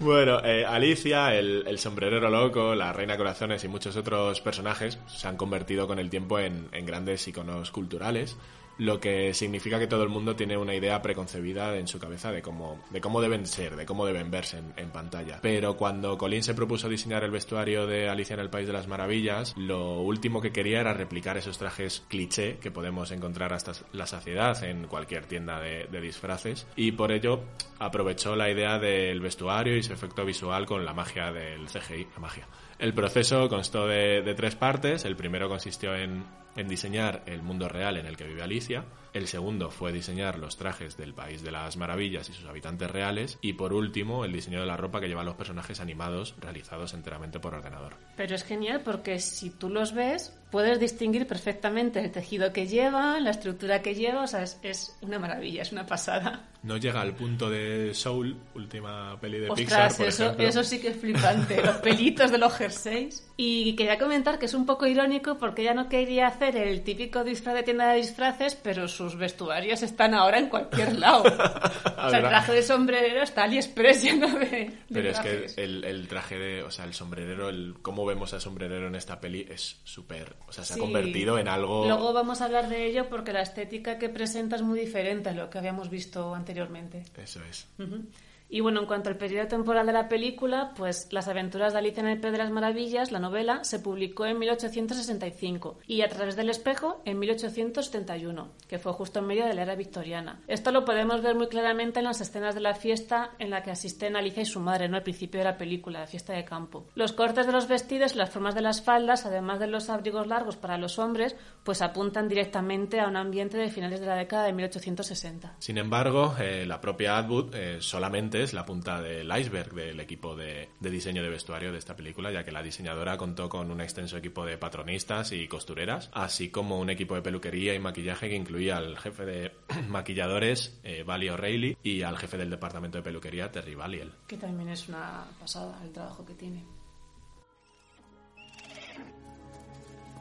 [0.00, 5.28] Bueno, eh, Alicia, el, el sombrerero loco, la reina corazones y muchos otros personajes se
[5.28, 8.36] han convertido con el tiempo en, en grandes iconos culturales,
[8.78, 12.42] lo que significa que todo el mundo tiene una idea preconcebida en su cabeza de
[12.42, 15.38] cómo, de cómo deben ser, de cómo deben verse en, en pantalla.
[15.42, 18.88] Pero cuando Colin se propuso diseñar el vestuario de Alicia en el País de las
[18.88, 24.06] Maravillas, lo último que quería era replicar esos trajes cliché que podemos encontrar hasta la
[24.06, 27.40] saciedad en cualquier tienda de, de disfraces y por ello
[27.78, 32.20] aprovechó la idea del vestuario y su efecto visual con la magia del CGI, la
[32.20, 32.46] magia.
[32.82, 35.04] El proceso constó de, tres partes.
[35.04, 36.26] El primero consistió en
[36.66, 38.84] diseñar el mundo real en el que vive Alicia.
[39.12, 43.38] El segundo fue diseñar los trajes del País de las Maravillas y sus habitantes reales.
[43.42, 47.38] Y por último, el diseño de la ropa que llevan los personajes animados realizados enteramente
[47.38, 47.94] por ordenador.
[48.16, 53.24] Pero es genial porque si tú los ves, puedes distinguir perfectamente el tejido que llevan,
[53.24, 56.48] la estructura que lleva, o sea, es, es una maravilla, es una pasada.
[56.62, 60.46] No llega al punto de Soul, última peli de Pixar, Ostras, por eso, ejemplo.
[60.46, 63.26] eso sí que es flipante, los pelitos de los jerseys.
[63.36, 67.24] Y quería comentar que es un poco irónico porque ella no quería hacer el típico
[67.24, 71.22] disfraz de tienda de disfraces, pero su sus vestuarios están ahora en cualquier lado.
[71.24, 75.54] o sea, el traje de sombrerero está AliExpress lleno de, de Pero es trajes.
[75.54, 78.94] que el, el traje de, o sea, el sombrerero, el cómo vemos al sombrerero en
[78.94, 80.80] esta peli es súper, o sea, se Sí.
[80.80, 81.84] ha convertido en algo...
[81.86, 85.32] Luego vamos a hablar de ello porque la estética que presenta es muy diferente a
[85.32, 87.02] lo que habíamos visto anteriormente.
[87.16, 87.66] Eso es.
[87.78, 88.06] Ujú.
[88.52, 92.02] Y bueno, en cuanto al periodo temporal de la película, pues Las aventuras de Alicia
[92.02, 96.36] en el País de las Maravillas, la novela, se publicó en 1865 y A través
[96.36, 100.38] del espejo en 1871, que fue justo en medio de la era victoriana.
[100.48, 103.70] Esto lo podemos ver muy claramente en las escenas de la fiesta en la que
[103.70, 104.98] asisten Alicia y su madre, ¿no?
[104.98, 106.84] Al principio de la película, la fiesta de campo.
[106.94, 110.26] Los cortes de los vestidos y las formas de las faldas, además de los abrigos
[110.26, 114.44] largos para los hombres, pues apuntan directamente a un ambiente de finales de la década
[114.44, 115.56] de 1860.
[115.58, 120.36] Sin embargo, eh, la propia Atwood eh, solamente es la punta del iceberg del equipo
[120.36, 123.80] de, de diseño de vestuario de esta película, ya que la diseñadora contó con un
[123.80, 128.36] extenso equipo de patronistas y costureras, así como un equipo de peluquería y maquillaje que
[128.36, 129.52] incluía al jefe de
[129.88, 134.12] maquilladores, eh, Vali O'Reilly, y al jefe del departamento de peluquería, Terry Valiel.
[134.26, 136.64] Que también es una pasada el trabajo que tiene.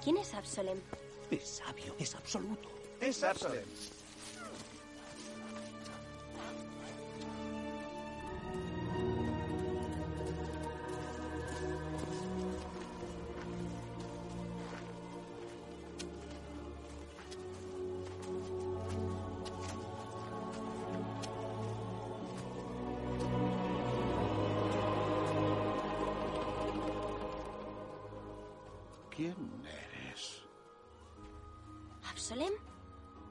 [0.03, 0.79] ¿Quién es Absalem?
[1.29, 2.69] Es sabio, es absoluto.
[2.99, 3.63] Es Absalem.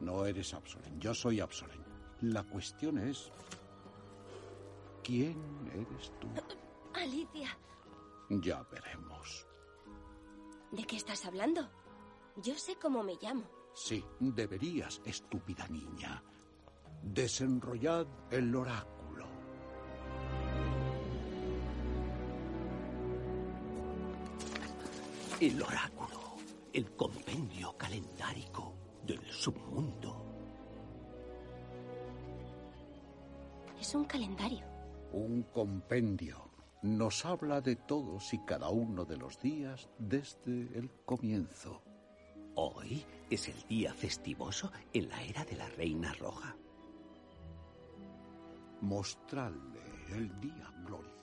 [0.00, 1.82] No eres Absolen, yo soy Absolen.
[2.22, 3.30] La cuestión es...
[5.02, 5.36] ¿Quién
[5.72, 6.28] eres tú?
[6.94, 7.56] Alicia.
[8.28, 9.46] Ya veremos.
[10.70, 11.68] ¿De qué estás hablando?
[12.36, 13.44] Yo sé cómo me llamo.
[13.74, 16.22] Sí, deberías, estúpida niña.
[17.02, 19.26] Desenrollad el oráculo.
[25.40, 26.36] El oráculo,
[26.72, 28.79] el compendio calendárico
[29.10, 30.24] del submundo.
[33.80, 34.64] Es un calendario.
[35.12, 36.48] Un compendio.
[36.82, 41.82] Nos habla de todos y cada uno de los días desde el comienzo.
[42.54, 46.56] Hoy es el día festivoso en la era de la Reina Roja.
[48.80, 51.19] Mostradle el día glorioso.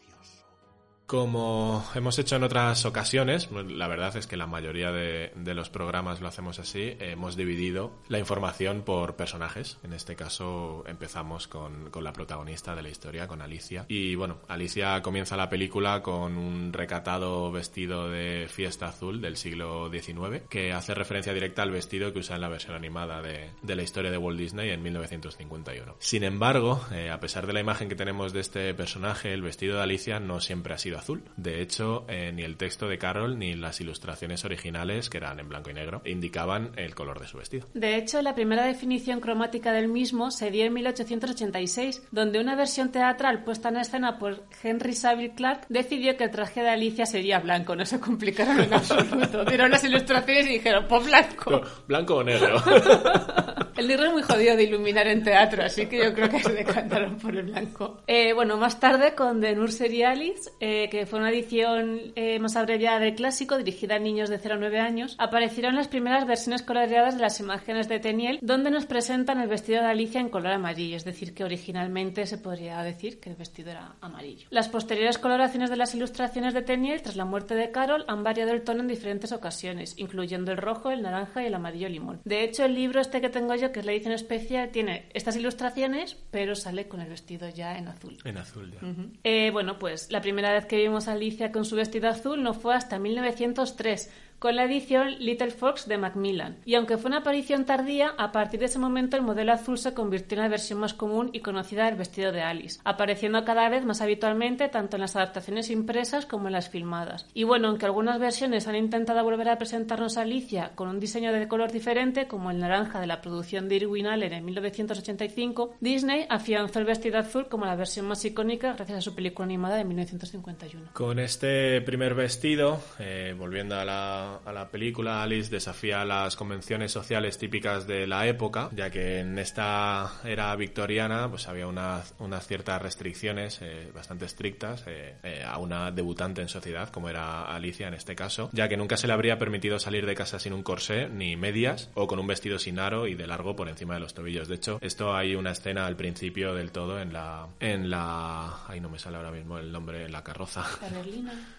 [1.08, 5.70] Como hemos hecho en otras ocasiones, la verdad es que la mayoría de, de los
[5.70, 9.78] programas lo hacemos así, hemos dividido la información por personajes.
[9.84, 13.86] En este caso empezamos con, con la protagonista de la historia, con Alicia.
[13.88, 19.90] Y bueno, Alicia comienza la película con un recatado vestido de fiesta azul del siglo
[19.90, 23.76] XIX, que hace referencia directa al vestido que usa en la versión animada de, de
[23.78, 25.96] la historia de Walt Disney en 1951.
[26.00, 29.78] Sin embargo, eh, a pesar de la imagen que tenemos de este personaje, el vestido
[29.78, 31.24] de Alicia no siempre ha sido azul.
[31.36, 35.50] De hecho, eh, ni el texto de Carol ni las ilustraciones originales, que eran en
[35.50, 37.68] blanco y negro, indicaban el color de su vestido.
[37.74, 42.92] De hecho, la primera definición cromática del mismo se dio en 1886, donde una versión
[42.92, 47.40] teatral puesta en escena por Henry Saville Clark decidió que el traje de Alicia sería
[47.40, 47.76] blanco.
[47.76, 49.46] No se complicaron en absoluto.
[49.46, 51.62] Dieron las ilustraciones y dijeron, pues blanco.
[51.88, 52.62] ¿Blanco o negro?
[53.78, 56.52] El negro es muy jodido de iluminar en teatro, así que yo creo que se
[56.52, 58.02] decantaron por el blanco.
[58.08, 62.56] Eh, bueno, más tarde con The Nursery Alice, eh, que fue una edición eh, más
[62.56, 66.62] abreviada del clásico, dirigida a niños de 0 a 9 años, aparecieron las primeras versiones
[66.62, 70.54] coloreadas de las imágenes de Teniel, donde nos presentan el vestido de Alicia en color
[70.54, 74.48] amarillo, es decir, que originalmente se podría decir que el vestido era amarillo.
[74.50, 78.52] Las posteriores coloraciones de las ilustraciones de Teniel, tras la muerte de Carol, han variado
[78.52, 82.22] el tono en diferentes ocasiones, incluyendo el rojo, el naranja y el amarillo limón.
[82.26, 85.36] De hecho, el libro este que tengo yo, que es la edición especial, tiene estas
[85.36, 88.18] ilustraciones, pero sale con el vestido ya en azul.
[88.24, 88.80] En azul, ya.
[89.24, 92.54] Eh, bueno, pues la primera vez que vimos a Alicia con su vestido azul no
[92.54, 96.58] fue hasta 1903, con la edición Little Fox de Macmillan.
[96.66, 99.94] Y aunque fue una aparición tardía, a partir de ese momento el modelo azul se
[99.94, 103.86] convirtió en la versión más común y conocida del vestido de Alice, apareciendo cada vez
[103.86, 107.28] más habitualmente tanto en las adaptaciones impresas como en las filmadas.
[107.34, 111.34] Y bueno, aunque algunas versiones han intentado volver a presentarnos a Alicia con un diseño
[111.34, 116.26] de color diferente, como el naranja de la producción de Irwin Allen en 1985, Disney
[116.30, 119.86] afianzó el vestido azul como la versión más icónica gracias a su película animada de
[119.86, 120.90] 1951.
[120.94, 126.36] Con este primer vestido, eh, volviendo a la, la, a la película, Alice desafía las
[126.36, 132.48] convenciones sociales típicas de la época, ya que en esta era victoriana pues había unas
[132.48, 137.88] ciertas restricciones eh, bastante estrictas eh, eh, a una debutante en sociedad, como era Alicia
[137.88, 140.64] en este caso, ya que nunca se le habría permitido salir de casa sin un
[140.64, 144.00] corsé ni medias o con un vestido sin aro y de largo por encima de
[144.00, 144.48] los tobillos.
[144.48, 148.80] De hecho, esto hay una escena al principio del todo en la en la ahí
[148.80, 150.66] no me sale ahora mismo el nombre en la carroza.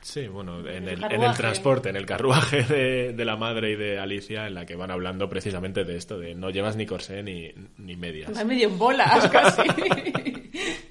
[0.00, 3.76] Sí, bueno, en el, en el transporte, en el carruaje de, de, la madre y
[3.76, 7.22] de Alicia, en la que van hablando precisamente de esto, de no llevas ni corsé
[7.22, 8.36] ni, ni medias.
[8.36, 9.62] Va medio en bolas casi.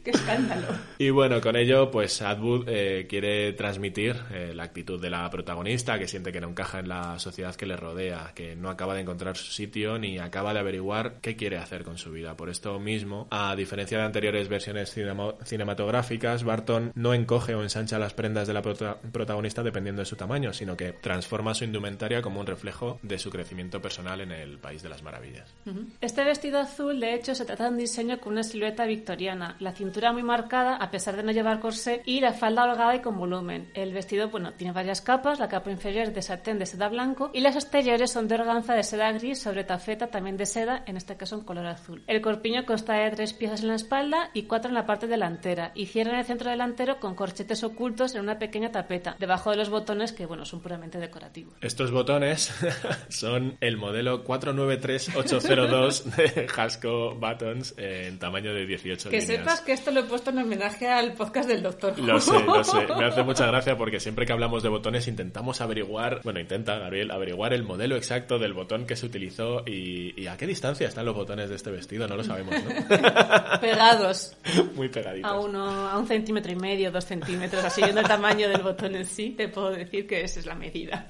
[0.03, 0.67] ¡Qué escándalo!
[0.99, 5.99] Y bueno, con ello, pues Atwood eh, quiere transmitir eh, la actitud de la protagonista,
[5.99, 9.01] que siente que no encaja en la sociedad que le rodea, que no acaba de
[9.01, 12.37] encontrar su sitio ni acaba de averiguar qué quiere hacer con su vida.
[12.37, 14.95] Por esto mismo, a diferencia de anteriores versiones
[15.43, 20.53] cinematográficas, Barton no encoge o ensancha las prendas de la protagonista dependiendo de su tamaño,
[20.53, 24.83] sino que transforma su indumentaria como un reflejo de su crecimiento personal en el País
[24.83, 25.53] de las Maravillas.
[25.99, 29.73] Este vestido azul, de hecho, se trata de un diseño con una silueta victoriana, la
[29.73, 33.17] cintura muy marcada a pesar de no llevar corsé y la falda holgada y con
[33.17, 33.69] volumen.
[33.73, 37.41] El vestido, bueno, tiene varias capas, la capa inferior de satén de seda blanco y
[37.41, 41.17] las exteriores son de organza de seda gris sobre tafeta también de seda, en este
[41.17, 42.03] caso en color azul.
[42.07, 45.71] El corpiño consta de tres piezas en la espalda y cuatro en la parte delantera
[45.73, 49.57] y cierra en el centro delantero con corchetes ocultos en una pequeña tapeta, debajo de
[49.57, 51.46] los botones que, bueno, son puramente decorativos.
[51.61, 52.53] Estos botones
[53.09, 59.91] son el modelo 493802 de Hasco Buttons en tamaño de 18 que sepas que esto
[59.91, 61.97] lo he puesto en homenaje al podcast del Doctor.
[61.99, 62.87] Lo sé, lo sé.
[62.97, 67.11] Me hace mucha gracia porque siempre que hablamos de botones intentamos averiguar, bueno, intenta Gabriel
[67.11, 71.15] averiguar el modelo exacto del botón que se utilizó y, a qué distancia están los
[71.15, 73.59] botones de este vestido, no lo sabemos, ¿no?
[73.61, 74.37] Pegados.
[74.75, 75.29] Muy pegaditos.
[75.31, 78.95] A uno, a un centímetro y medio, dos centímetros, así viendo el tamaño del botón
[78.95, 81.07] en sí, te puedo decir que esa es la medida.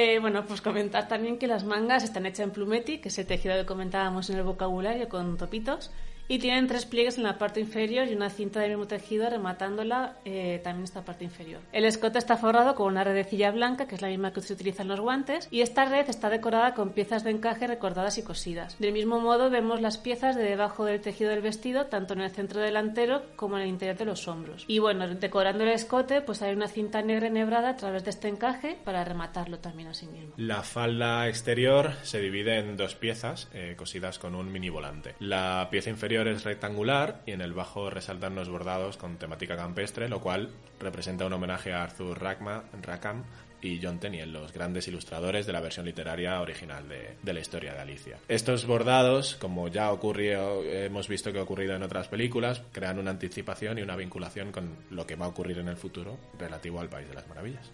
[0.00, 3.26] Eh, bueno, pues comentar también que las mangas están hechas en plumeti, que es el
[3.26, 5.90] tejido que comentábamos en el vocabulario con topitos,
[6.28, 10.16] y tienen tres pliegues en la parte inferior y una cinta de mismo tejido rematándola
[10.24, 11.60] eh, también esta parte inferior.
[11.72, 14.82] El escote está forrado con una redecilla blanca, que es la misma que se utiliza
[14.82, 18.78] en los guantes, y esta red está decorada con piezas de encaje recordadas y cosidas.
[18.78, 22.30] Del mismo modo vemos las piezas de debajo del tejido del vestido, tanto en el
[22.30, 24.64] centro delantero como en el interior de los hombros.
[24.68, 28.28] Y bueno, decorando el escote, pues hay una cinta negra enhebrada a través de este
[28.28, 30.34] encaje para rematarlo también a sí mismo.
[30.36, 35.14] La falda exterior se divide en dos piezas eh, cosidas con un mini volante.
[35.20, 40.08] La pieza inferior es rectangular y en el bajo resaltan los bordados con temática campestre,
[40.08, 40.50] lo cual
[40.80, 43.22] representa un homenaje a Arthur Rackham,
[43.60, 47.74] y John Tenniel, los grandes ilustradores de la versión literaria original de, de, la historia
[47.74, 48.18] de Alicia.
[48.28, 53.10] Estos bordados, como ya ocurrió, hemos visto que ha ocurrido en otras películas, crean una
[53.10, 56.88] anticipación y una vinculación con lo que va a ocurrir en el futuro relativo al
[56.88, 57.70] País de las Maravillas.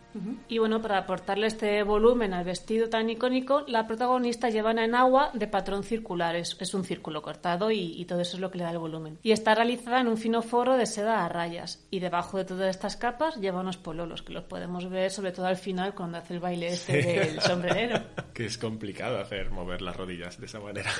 [0.49, 5.31] Y bueno, para aportarle este volumen al vestido tan icónico, la protagonista lleva una enagua
[5.35, 8.59] de patrón circular, es, es un círculo cortado y, y, todo eso es lo que
[8.59, 9.19] le da el volumen.
[9.23, 12.71] Y está realizada en un fino forro de seda a rayas y debajo de todas
[12.71, 16.35] estas capas lleva unos pololos que los podemos ver sobre todo al final cuando hace
[16.35, 18.01] el baile este del sombrerero.
[18.35, 20.91] que es complicado hacer mover las rodillas de esa manera.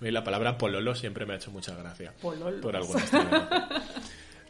[0.00, 2.12] y la palabra pololo siempre me ha hecho mucha gracia.
[2.20, 2.60] Pololo.
[2.60, 3.02] Por alguna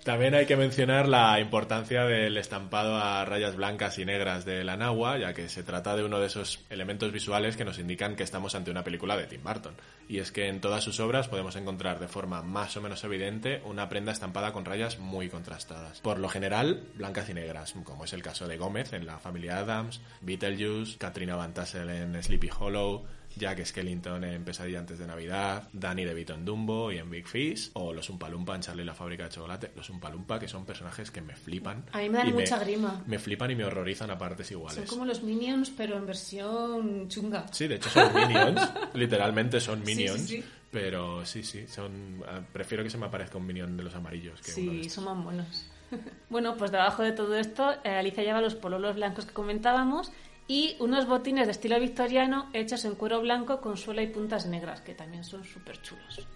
[0.05, 4.77] También hay que mencionar la importancia del estampado a rayas blancas y negras de la
[5.17, 8.57] ya que se trata de uno de esos elementos visuales que nos indican que estamos
[8.57, 9.77] ante una película de Tim Burton.
[10.09, 13.63] Y es que en todas sus obras podemos encontrar de forma más o menos evidente
[13.65, 16.01] una prenda estampada con rayas muy contrastadas.
[16.01, 19.59] Por lo general, blancas y negras, como es el caso de Gómez en La familia
[19.59, 23.05] Adams, Beetlejuice, Katrina Van Tassel en Sleepy Hollow,
[23.37, 27.71] Jack Skellington en Pesadilla antes de Navidad, Danny DeVito en Dumbo y en Big Fish,
[27.75, 29.73] o los Umpalumpa en Charlie la fábrica de chocolate.
[29.77, 31.85] Los Umpalumpa que son personajes que me flipan.
[31.93, 33.03] A mí me dan mucha grima.
[33.07, 34.77] Me flipan y me horrorizan a partes iguales.
[34.77, 37.47] Son como los Minions, pero en versión chunga.
[37.53, 38.61] Sí, de hecho son Minions.
[38.95, 40.33] literalmente son Minions.
[40.71, 44.41] Pero sí, sí, son ah, prefiero que se me aparezca un Minion de los amarillos
[44.41, 45.67] que Sí, son más buenos.
[46.31, 50.11] bueno, pues debajo de todo esto, eh, Alicia lleva los pololos blancos que comentábamos
[50.49, 54.81] y unos botines de estilo victoriano hechos en cuero blanco con suela y puntas negras,
[54.81, 56.27] que también son súper chulos.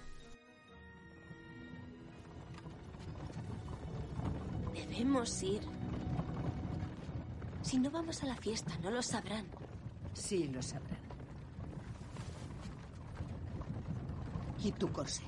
[4.75, 5.61] Debemos ir.
[7.63, 9.47] Si no vamos a la fiesta, no lo sabrán.
[10.15, 10.99] Sí, lo sabrán.
[14.63, 15.23] ¿Y tu corsé?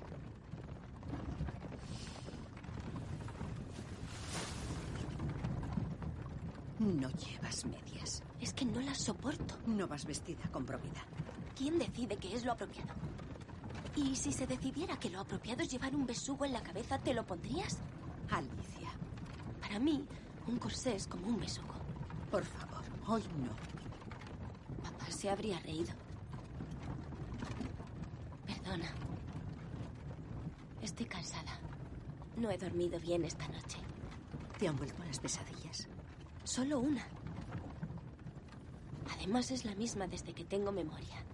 [6.78, 8.22] No llevas medias.
[8.40, 9.56] Es que no las soporto.
[9.66, 11.04] No vas vestida con probidad.
[11.56, 12.94] ¿Quién decide qué es lo apropiado?
[13.96, 17.14] ¿Y si se decidiera que lo apropiado es llevar un besugo en la cabeza, te
[17.14, 17.78] lo pondrías?
[18.30, 18.90] Alicia.
[19.60, 20.06] Para mí,
[20.46, 21.74] un corsé es como un besugo.
[22.30, 23.50] Por favor, hoy no.
[25.12, 25.92] se habría reído.
[28.46, 28.92] Perdona.
[30.80, 31.58] Estoy cansada.
[32.36, 33.78] No he dormido bien esta noche.
[34.58, 35.88] ¿Te han vuelto las pesadillas?
[36.44, 37.04] Solo una.
[39.12, 41.24] Además es la misma desde que tengo memoria.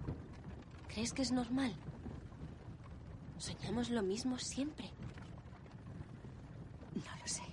[0.87, 1.75] ¿Crees que es normal?
[3.37, 4.89] Soñamos lo mismo siempre.
[6.95, 7.43] No lo sé.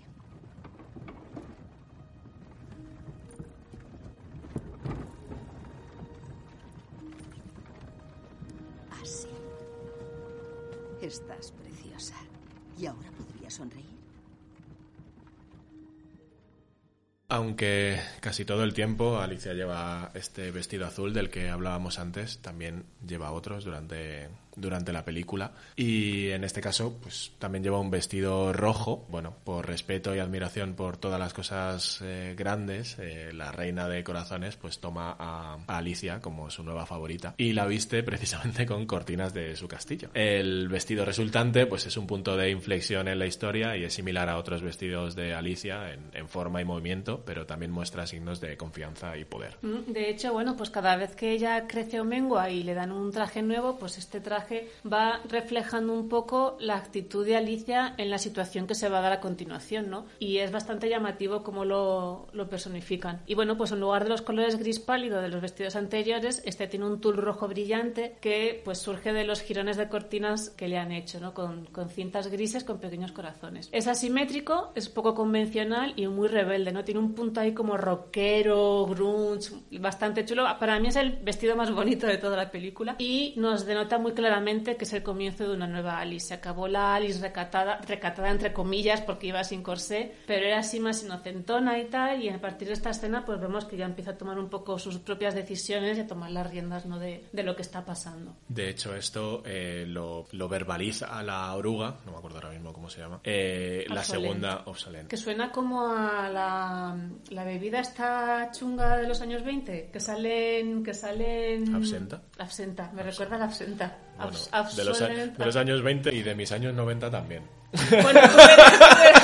[17.33, 22.85] Aunque casi todo el tiempo Alicia lleva este vestido azul del que hablábamos antes, también
[23.07, 25.53] lleva otros durante durante la película.
[25.77, 30.75] Y en este caso, pues también lleva un vestido rojo, bueno, por respeto y admiración
[30.75, 36.21] por todas las cosas eh, grandes, eh, la reina de corazones pues toma a, Alicia
[36.21, 40.11] como su nueva favorita y la viste precisamente con cortinas de su castillo.
[40.15, 44.29] El vestido resultante pues es un punto de inflexión en la historia y es similar
[44.29, 48.57] a otros vestidos de Alicia en, en forma y movimiento, pero también muestra signos de
[48.57, 49.57] confianza y poder.
[49.63, 52.93] Mm, de hecho, bueno, pues cada vez que ella crece o mengua y le dan
[52.93, 58.11] un traje nuevo, pues este traje va reflejando un poco la actitud de Alicia en
[58.11, 60.07] la situación que se va a dar a continuación, ¿no?
[60.19, 63.23] Y es bastante llamativo cómo lo, lo personifican.
[63.27, 66.67] Y bueno, pues en lugar de los colores gris pálido de los vestidos anteriores, este
[66.67, 70.79] tiene un tul rojo brillante que pues surge de los jirones de cortinas que le
[70.79, 71.35] han hecho, ¿no?
[71.35, 73.69] Con, con cintas grises con pequeños corazones.
[73.73, 76.85] Es asimétrico, es poco convencional y muy rebelde, ¿no?
[76.85, 80.45] Tiene un punto ahí como rockero, grunge, bastante chulo.
[80.59, 84.13] Para mí es el vestido más bonito de toda la película y nos denota muy
[84.13, 86.29] claramente que es el comienzo de una nueva Alice.
[86.29, 90.81] Se acabó la Alice recatada, recatada entre comillas porque iba sin corsé, pero era así
[90.81, 92.23] más inocentona y tal.
[92.23, 94.79] Y a partir de esta escena, pues vemos que ya empieza a tomar un poco
[94.79, 96.99] sus propias decisiones y a tomar las riendas ¿no?
[96.99, 98.37] de, de lo que está pasando.
[98.49, 102.73] De hecho, esto eh, lo, lo, verbaliza a la oruga, no me acuerdo ahora mismo
[102.73, 105.09] cómo se llama, eh, la segunda obsolente.
[105.09, 106.97] Que suena como a la,
[107.31, 110.83] la, bebida esta chunga de los años 20, que salen.
[110.83, 111.75] Que salen...
[111.75, 112.23] ¿Absenta?
[112.39, 113.99] Absenta, me recuerda a la absenta.
[114.17, 114.39] Bueno,
[114.77, 117.43] de, los, de los años 20 y de mis años 90 también.
[117.73, 119.22] Bueno, tú verás, tú verás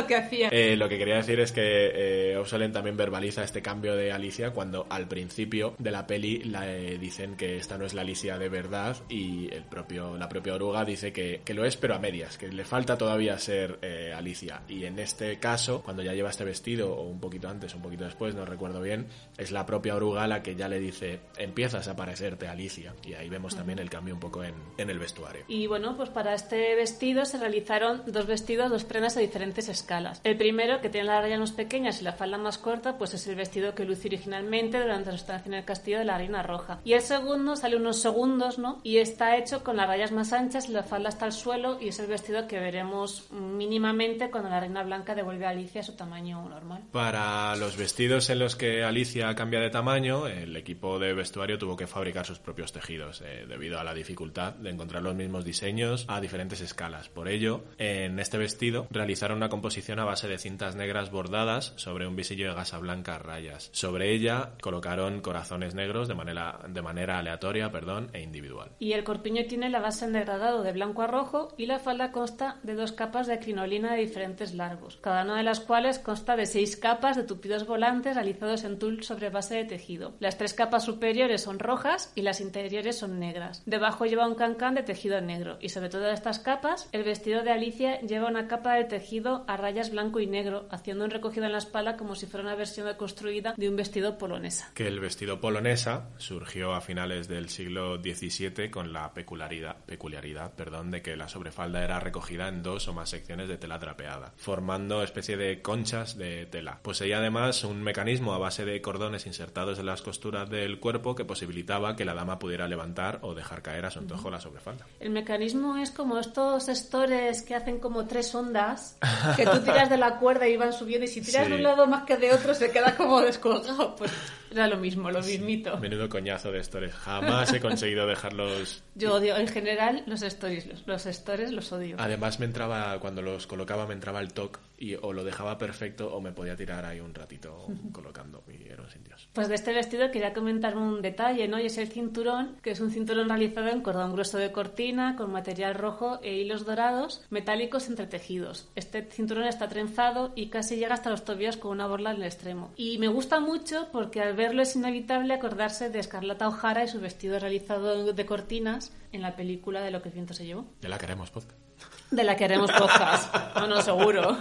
[0.00, 0.48] lo que hacía.
[0.50, 2.36] Eh, lo que quería decir es que eh,
[2.72, 7.36] también verbaliza este cambio de Alicia cuando al principio de la peli la, eh, dicen
[7.36, 11.12] que esta no es la Alicia de verdad y el propio, la propia oruga dice
[11.12, 14.62] que, que lo es pero a medias, que le falta todavía ser eh, Alicia.
[14.68, 18.04] Y en este caso, cuando ya lleva este vestido, o un poquito antes, un poquito
[18.04, 21.96] después, no recuerdo bien, es la propia oruga la que ya le dice empiezas a
[21.96, 22.94] parecerte Alicia.
[23.04, 25.44] Y ahí vemos también el cambio un poco en, en el vestuario.
[25.48, 29.87] Y bueno, pues para este vestido se realizaron dos vestidos, dos prendas de diferentes escalas.
[30.24, 33.26] El primero, que tiene las rayas más pequeñas y la falda más corta, pues es
[33.26, 36.80] el vestido que luce originalmente durante la estancia en el castillo de la Reina Roja.
[36.84, 38.80] Y el segundo sale unos segundos, ¿no?
[38.82, 41.88] Y está hecho con las rayas más anchas y la falda hasta el suelo y
[41.88, 45.96] es el vestido que veremos mínimamente cuando la Reina Blanca devuelve a Alicia a su
[45.96, 46.82] tamaño normal.
[46.92, 51.76] Para los vestidos en los que Alicia cambia de tamaño, el equipo de vestuario tuvo
[51.76, 56.04] que fabricar sus propios tejidos eh, debido a la dificultad de encontrar los mismos diseños
[56.08, 57.08] a diferentes escalas.
[57.08, 62.06] Por ello, en este vestido realizaron una composición a base de cintas negras bordadas sobre
[62.06, 63.70] un visillo de gasa blanca a rayas.
[63.72, 68.70] Sobre ella colocaron corazones negros de manera, de manera aleatoria perdón, e individual.
[68.78, 72.12] Y el corpiño tiene la base en degradado de blanco a rojo y la falda
[72.12, 76.36] consta de dos capas de crinolina de diferentes largos, cada una de las cuales consta
[76.36, 80.14] de seis capas de tupidos volantes realizados en tul sobre base de tejido.
[80.18, 83.62] Las tres capas superiores son rojas y las interiores son negras.
[83.64, 87.52] Debajo lleva un cancán de tejido negro y sobre todas estas capas el vestido de
[87.52, 91.52] Alicia lleva una capa de tejido a rayas blanco y negro, haciendo un recogido en
[91.52, 94.70] la espalda como si fuera una versión construida de un vestido polonesa.
[94.74, 100.90] Que el vestido polonesa surgió a finales del siglo XVII con la peculiaridad, peculiaridad perdón,
[100.90, 105.02] de que la sobrefalda era recogida en dos o más secciones de tela trapeada, formando
[105.02, 106.78] especie de conchas de tela.
[106.82, 111.24] Poseía además un mecanismo a base de cordones insertados en las costuras del cuerpo que
[111.24, 114.86] posibilitaba que la dama pudiera levantar o dejar caer a su antojo la sobrefalda.
[115.00, 118.96] El mecanismo es como estos estores que hacen como tres ondas,
[119.36, 121.50] que tú tiras de la cuerda y van subiendo y si tiras Sí.
[121.50, 123.96] de un lado más que de otro se queda como descolgado.
[123.96, 124.10] Pues
[124.50, 125.76] era lo mismo, lo mismito.
[125.78, 126.94] Menudo coñazo de stores.
[126.94, 128.82] Jamás he conseguido dejarlos.
[128.94, 131.96] Yo odio en general los stories, los, los stories los odio.
[131.98, 136.14] Además me entraba, cuando los colocaba me entraba el toque y o lo dejaba perfecto
[136.14, 139.28] o me podía tirar ahí un ratito colocando y era un sin Dios.
[139.32, 141.58] Pues de este vestido quería comentar un detalle, ¿no?
[141.60, 145.32] Y es el cinturón, que es un cinturón realizado en cordón grueso de cortina, con
[145.32, 148.68] material rojo e hilos dorados metálicos entretejidos.
[148.74, 152.24] Este cinturón está trenzado y casi llega hasta los tobillos con una borla en el
[152.24, 152.72] extremo.
[152.76, 157.00] Y me gusta mucho porque al verlo es inevitable acordarse de Escarlata O'Hara y su
[157.00, 160.66] vestido realizado de cortinas en la película de Lo que el viento se llevó.
[160.80, 161.67] De la queremos podcast.
[162.10, 163.34] De la que haremos podcast.
[163.56, 164.36] No, no, seguro.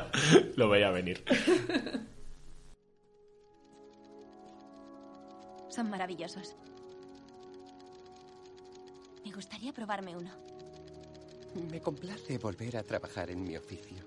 [0.56, 1.24] Lo veía venir.
[5.68, 6.54] Son maravillosos.
[9.24, 10.30] Me gustaría probarme uno.
[11.70, 14.04] Me complace volver a trabajar en mi oficio.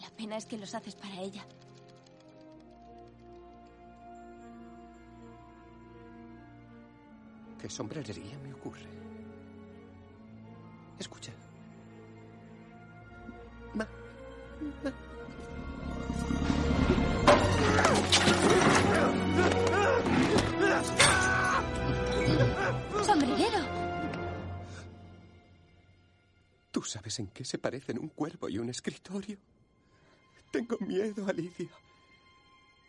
[0.00, 1.44] La pena es que los haces para ella.
[7.60, 8.86] ¿Qué sombrerería me ocurre?
[27.18, 29.38] En qué se parecen un cuervo y un escritorio?
[30.50, 31.68] Tengo miedo, Alicia.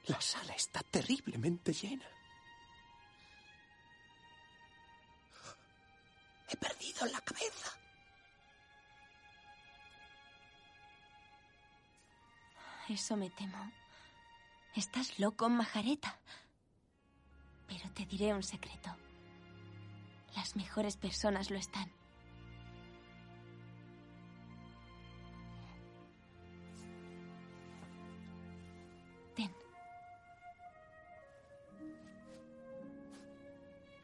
[0.05, 2.05] La sala está terriblemente llena.
[6.47, 7.79] He perdido la cabeza.
[12.87, 13.71] Eso me temo.
[14.75, 16.19] Estás loco, Majareta.
[17.67, 18.95] Pero te diré un secreto.
[20.35, 21.98] Las mejores personas lo están.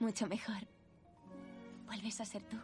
[0.05, 0.67] Mucho mejor.
[1.87, 2.57] Vuelves a ser tú.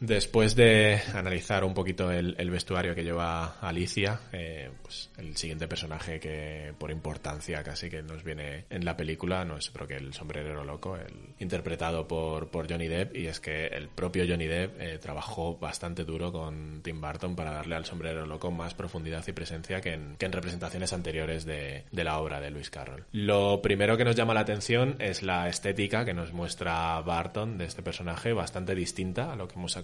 [0.00, 6.20] Después de analizar un poquito el, vestuario que lleva Alicia, eh, pues el siguiente personaje
[6.20, 10.14] que por importancia casi que nos viene en la película no es otro que el
[10.14, 14.80] sombrerero loco, el interpretado por, por Johnny Depp, y es que el propio Johnny Depp
[14.80, 19.32] eh, trabajó bastante duro con Tim Burton para darle al sombrerero loco más profundidad y
[19.32, 23.04] presencia que en, representaciones anteriores de, de la obra de Lewis Carroll.
[23.10, 27.64] Lo primero que nos llama la atención es la estética que nos muestra Barton de
[27.64, 29.76] este personaje, bastante distinta a lo que hemos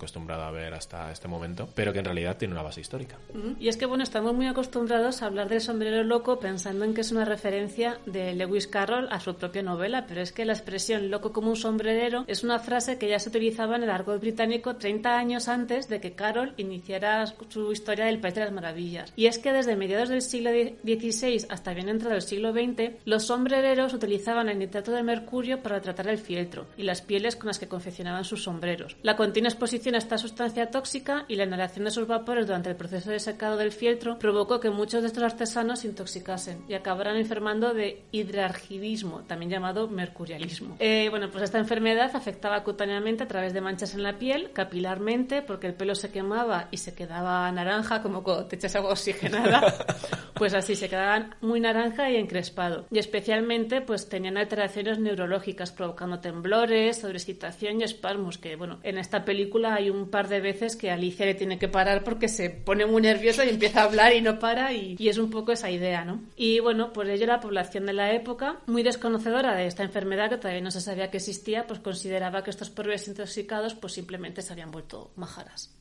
[0.45, 3.19] a ver hasta este momento, pero que en realidad tiene una base histórica.
[3.59, 7.01] Y es que, bueno, estamos muy acostumbrados a hablar del sombrero loco pensando en que
[7.01, 11.11] es una referencia de Lewis Carroll a su propia novela, pero es que la expresión
[11.11, 14.77] loco como un sombrerero es una frase que ya se utilizaba en el argot británico
[14.77, 19.13] 30 años antes de que Carroll iniciara su historia del País de las Maravillas.
[19.17, 23.25] Y es que desde mediados del siglo XVI hasta bien entrado el siglo XX, los
[23.27, 27.59] sombrereros utilizaban el nitrato de mercurio para tratar el fieltro y las pieles con las
[27.59, 28.97] que confeccionaban sus sombreros.
[29.03, 32.77] La continua exposición a esta sustancia tóxica y la inhalación de sus vapores durante el
[32.77, 37.17] proceso de secado del fieltro provocó que muchos de estos artesanos se intoxicasen y acabaran
[37.17, 40.77] enfermando de hidrargidismo, también llamado mercurialismo.
[40.79, 45.43] Eh, bueno, pues esta enfermedad afectaba cutáneamente a través de manchas en la piel, capilarmente,
[45.43, 49.75] porque el pelo se quemaba y se quedaba naranja, como cuando te echas agua oxigenada,
[50.35, 52.87] pues así se quedaban muy naranja y encrespado.
[52.91, 59.25] Y especialmente, pues tenían alteraciones neurológicas, provocando temblores, sobreexcitación y espasmos, que bueno, en esta
[59.25, 62.87] película hay un par de veces que Alicia le tiene que parar porque se pone
[62.87, 65.71] muy nerviosa y empieza a hablar y no para y, y es un poco esa
[65.71, 66.23] idea, ¿no?
[66.37, 70.39] Y bueno, por ello la población de la época, muy desconocedora de esta enfermedad que
[70.39, 74.53] todavía no se sabía que existía, pues consideraba que estos pobres intoxicados pues simplemente se
[74.53, 75.77] habían vuelto majaras.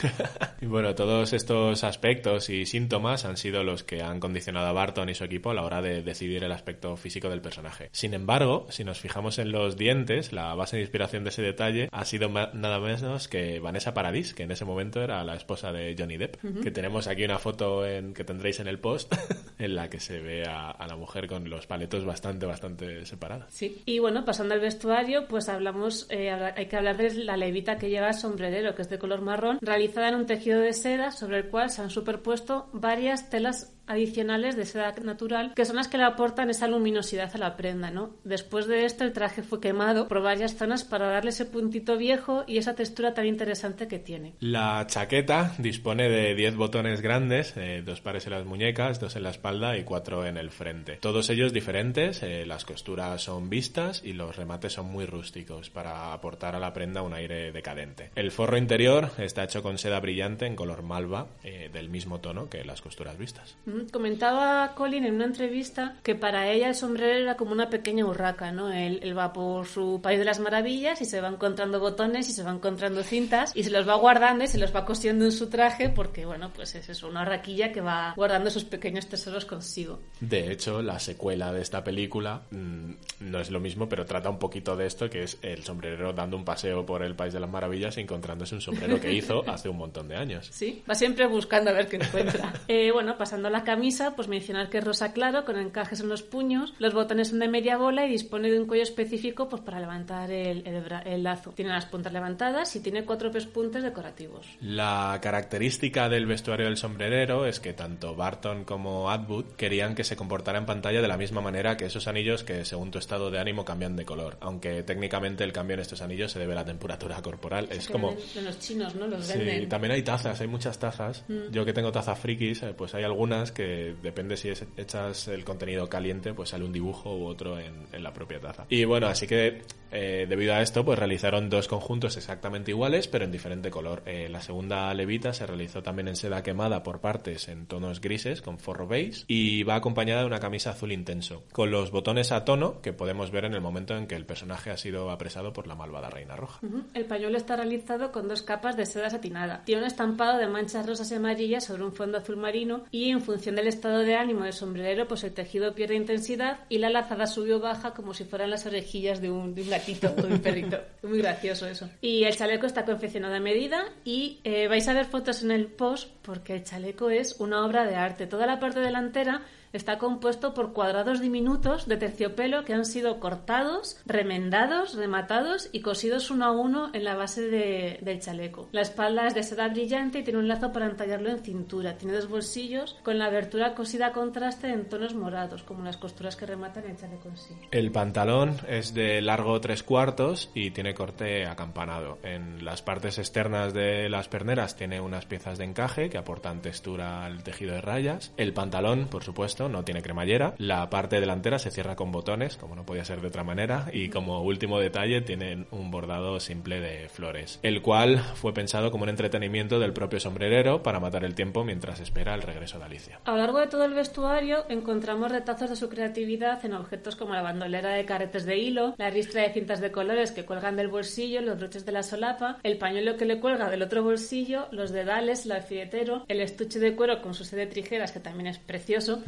[0.60, 5.08] y bueno, todos estos aspectos y síntomas han sido los que han condicionado a Barton
[5.08, 7.88] y su equipo a la hora de decidir el aspecto físico del personaje.
[7.92, 11.88] Sin embargo, si nos fijamos en los dientes, la base de inspiración de ese detalle
[11.92, 15.94] ha sido nada menos que Vanessa Paradis, que en ese momento era la esposa de
[15.98, 16.62] Johnny Depp, uh -huh.
[16.62, 19.12] que tenemos aquí una foto en, que tendréis en el post
[19.58, 23.46] en la que se ve a, a, la mujer con los paletos bastante, bastante separados.
[23.50, 27.76] Sí, y bueno, pasando al vestuario, pues hablamos, eh, hay que hablar de la levita
[27.76, 31.10] que lleva el sombrerero, que es de color marrón, realizada en un tejido de seda
[31.10, 35.88] sobre el cual se han superpuesto varias telas adicionales de seda natural que son las
[35.88, 38.10] que le aportan esa luminosidad a la prenda, ¿no?
[38.24, 42.44] Después de esto el traje fue quemado por varias zonas para darle ese puntito viejo
[42.46, 44.34] y esa textura tan interesante que tiene.
[44.40, 49.22] La chaqueta dispone de 10 botones grandes, eh, dos pares en las muñecas, dos en
[49.22, 50.96] la espalda y cuatro en el frente.
[50.96, 56.12] Todos ellos diferentes, eh, las costuras son vistas y los remates son muy rústicos para
[56.12, 58.10] aportar a la prenda un aire decadente.
[58.14, 62.48] El forro interior está hecho con seda brillante en color malva eh, del mismo tono
[62.48, 63.56] que las costuras vistas.
[63.92, 68.52] Comentaba Colin en una entrevista que para ella el sombrero era como una pequeña urraca,
[68.52, 68.72] ¿no?
[68.72, 72.32] Él, él, va por su país de las maravillas y se va encontrando botones y
[72.32, 75.32] se va encontrando cintas y se los va guardando y se los va cosiendo en
[75.32, 79.44] su traje porque, bueno, pues es eso, una raquilla que va guardando sus pequeños tesoros
[79.44, 80.00] consigo.
[80.20, 84.38] De hecho, la secuela de esta película mmm, no es lo mismo, pero trata un
[84.38, 87.50] poquito de esto, que es el sombrerero dando un paseo por el país de las
[87.50, 90.48] maravillas y encontrándose un sombrero que hizo hace un montón de años.
[90.52, 92.52] Sí, va siempre buscando a ver qué encuentra.
[92.68, 96.08] eh, bueno, pasando a la camisa, pues mencionar que es rosa claro, con encajes en
[96.08, 99.60] los puños, los botones son de media bola y dispone de un cuello específico pues,
[99.60, 101.52] para levantar el, el bra- el lazo.
[101.52, 104.46] Tiene las puntas levantadas y tiene cuatro pespuntes decorativos.
[104.62, 110.16] La característica del vestuario del sombrerero es que tanto Barton como Atwood querían que se
[110.16, 113.38] comportara en pantalla de la misma manera que esos anillos que según tu estado de
[113.38, 116.64] ánimo cambian de color, aunque técnicamente el cambio en estos anillos se debe a la
[116.64, 117.66] temperatura corporal.
[117.70, 118.14] Es Que como...
[118.36, 119.06] En los chinos, ¿no?
[119.06, 119.68] Los Sí, venden.
[119.68, 121.24] también hay tazas, hay muchas tazas.
[121.28, 121.50] Mm.
[121.50, 125.88] Yo que tengo tazas frikis, eh, pues hay algunas que depende si echas el contenido
[125.88, 128.66] caliente, pues sale un dibujo u otro en, la propia taza.
[128.68, 133.24] Y bueno, así que eh, debido a esto, pues realizaron dos conjuntos exactamente iguales, pero
[133.24, 134.02] en diferente color.
[134.04, 138.42] Eh, la segunda levita se realizó también en seda quemada por partes en tonos grises
[138.42, 142.44] con forro beige y va acompañada de una camisa azul intenso, con los botones a
[142.44, 145.66] tono que podemos ver en el momento en que el personaje ha sido apresado por
[145.66, 146.60] la malvada reina roja.
[146.92, 149.62] El pañuelo está realizado con dos capas de seda satinada.
[149.64, 153.22] Tiene un estampado de manchas rosas y amarillas sobre un fondo azul marino y en
[153.22, 157.26] función del estado de ánimo del sombrerero, pues el tejido pierde intensidad y la lazada
[157.26, 160.34] sube o baja como si fueran las orejillas de un, de un gatito o de
[160.34, 160.78] un perrito.
[161.02, 161.88] Muy gracioso eso.
[162.00, 165.66] Y el chaleco está confeccionado a medida y eh, vais a ver fotos en el
[165.66, 168.26] post porque el chaleco es una obra de arte.
[168.26, 169.42] Toda la parte delantera
[169.76, 176.30] está compuesto por cuadrados diminutos de terciopelo que han sido cortados, remendados, rematados y cosidos
[176.30, 178.68] uno a uno en la base de- del chaleco.
[178.72, 181.96] La espalda es de seda brillante y tiene un lazo para entallarlo en cintura.
[181.96, 186.36] Tiene dos bolsillos con la abertura cosida a contraste en tonos morados, como las costuras
[186.36, 187.54] que rematan el chaleco en sí.
[187.70, 192.18] El pantalón es de largo tres cuartos y tiene corte acampanado.
[192.22, 197.24] En las partes externas de las perneras tiene unas piezas de encaje que aportan textura
[197.24, 198.32] al tejido de rayas.
[198.36, 200.54] El pantalón, por supuesto, no tiene cremallera.
[200.58, 203.88] La parte delantera se cierra con botones, como no podía ser de otra manera.
[203.92, 209.04] Y como último detalle, tienen un bordado simple de flores, el cual fue pensado como
[209.04, 213.20] un entretenimiento del propio sombrerero para matar el tiempo mientras espera el regreso de Alicia.
[213.24, 217.34] A lo largo de todo el vestuario encontramos retazos de su creatividad en objetos como
[217.34, 220.88] la bandolera de carretes de hilo, la ristra de cintas de colores que cuelgan del
[220.88, 224.90] bolsillo, los broches de la solapa, el pañuelo que le cuelga del otro bolsillo, los
[224.90, 228.58] dedales, el alfiletero, el estuche de cuero con su sede de tijeras que también es
[228.58, 229.22] precioso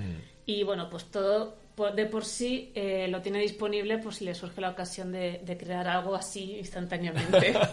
[0.47, 4.35] y bueno, pues todo por- de por sí eh, lo tiene disponible por si le
[4.35, 7.55] surge la ocasión de, de crear algo así instantáneamente.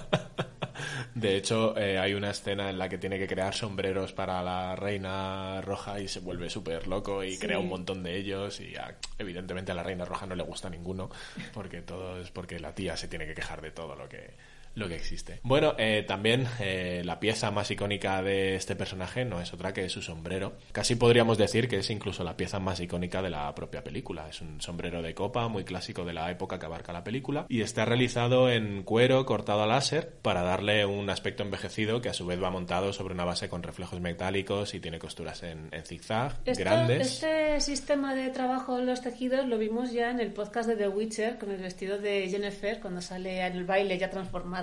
[1.13, 4.75] De hecho, eh, hay una escena en la que tiene que crear sombreros para la
[4.75, 7.39] reina roja y se vuelve súper loco y Sí.
[7.39, 10.69] crea un montón de ellos y a- evidentemente a la reina roja no le gusta
[10.69, 11.09] ninguno
[11.53, 14.31] porque todo es porque la tía se tiene que quejar de todo lo que
[14.75, 15.39] lo que existe.
[15.43, 19.89] Bueno, eh, también eh, la pieza más icónica de este personaje no es otra que
[19.89, 20.53] su sombrero.
[20.71, 24.27] Casi podríamos decir que es incluso la pieza más icónica de la propia película.
[24.29, 27.61] Es un sombrero de copa muy clásico de la época que abarca la película y
[27.61, 32.25] está realizado en cuero cortado a láser para darle un aspecto envejecido que a su
[32.25, 36.37] vez va montado sobre una base con reflejos metálicos y tiene costuras en, en zigzag
[36.45, 37.13] Esto- grandes.
[37.23, 40.89] Este sistema de trabajo en los tejidos lo vimos ya en el podcast de The
[40.89, 44.09] Witcher con el vestido de Jennifer cuando sale en el baile ya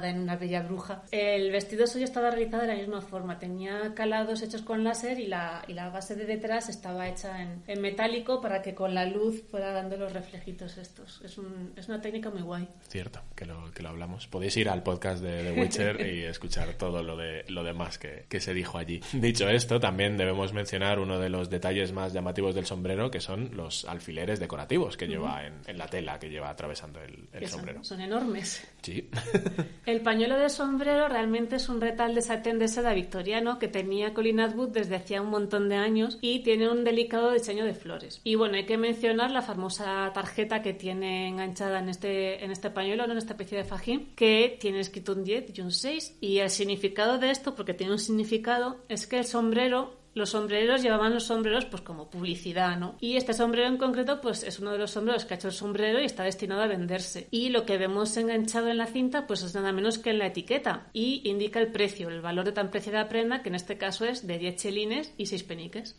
[0.09, 1.03] en una bella bruja.
[1.11, 5.27] El vestido suyo estaba realizado de la misma forma, tenía calados hechos con láser y
[5.27, 9.07] la, y la base de detrás estaba hecha en, en metálico para que con la
[9.07, 11.21] luz fuera dando los reflejitos estos.
[11.25, 12.69] Es, un- es una técnica muy guay.
[12.89, 14.27] Cierto, que lo, que lo hablamos.
[14.27, 18.27] Podéis ir al podcast de The Witcher y escuchar todo lo, de, lo demás que,
[18.29, 19.01] que se dijo allí.
[19.13, 23.51] Dicho esto, también debemos mencionar uno de los detalles más llamativos del sombrero, que son
[23.57, 27.47] los alfileres decorativos que lleva en, en la tela que lleva atravesando el, el que
[27.49, 27.85] son- sombrero.
[27.85, 28.67] son enormes.
[28.83, 29.09] Sí.
[29.93, 34.15] El pañuelo de sombrero realmente es un retal de satén de seda victoriano que tenía
[34.15, 38.19] Colin Atwood desde hacía un montón de años y tiene un delicado diseño de flores.
[38.25, 42.71] Y bueno, hay que mencionar la famosa tarjeta que tiene enganchada en este, en este
[42.71, 46.17] pañuelo, en esta especie de fajín, que tiene escrito un 10 y un 6.
[46.23, 50.83] Y el significado de esto, porque tiene un significado, es que el sombrero los sombreros
[50.83, 52.97] llevaban los sombreros pues como publicidad, ¿no?
[53.01, 55.55] Y este sombrero en concreto pues es uno de los sombreros que ha hecho el
[55.55, 57.29] sombrero y está destinado a venderse.
[57.31, 60.27] Y lo que vemos enganchado en la cinta pues es nada menos que en la
[60.27, 64.05] etiqueta y indica el precio, el valor de tan preciada prenda que en este caso
[64.05, 65.99] es de 10 chelines y 6 peniques.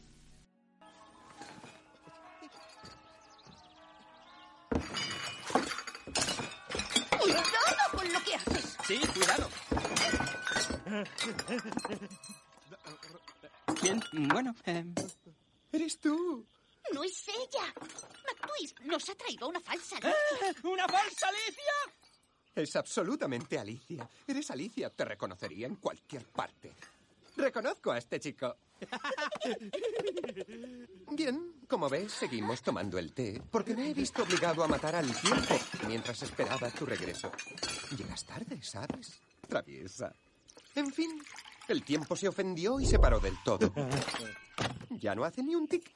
[7.20, 7.41] ¡Cuidado
[7.91, 8.78] con lo que haces!
[8.86, 9.49] Sí, cuidado.
[13.84, 14.86] Bien, bueno, eh,
[15.73, 16.45] Eres tú.
[16.93, 17.73] ¡No es ella!
[18.25, 20.13] McTwist nos ha traído una falsa ¡Eh!
[20.41, 20.69] Alicia.
[20.69, 21.73] ¿Una falsa Alicia?
[22.55, 24.07] Es absolutamente Alicia.
[24.25, 24.89] Eres Alicia.
[24.89, 26.71] Te reconocería en cualquier parte.
[27.36, 28.55] Reconozco a este chico.
[31.11, 35.13] Bien, como ves, seguimos tomando el té porque me he visto obligado a matar al
[35.21, 37.31] tiempo mientras esperaba tu regreso.
[37.97, 39.19] Llegas tarde, ¿sabes?
[39.47, 40.13] Traviesa.
[40.75, 41.23] En fin,
[41.68, 43.74] El tiempo se ofendió y se paró del todo.
[44.89, 45.91] Ya no hace ni un tic.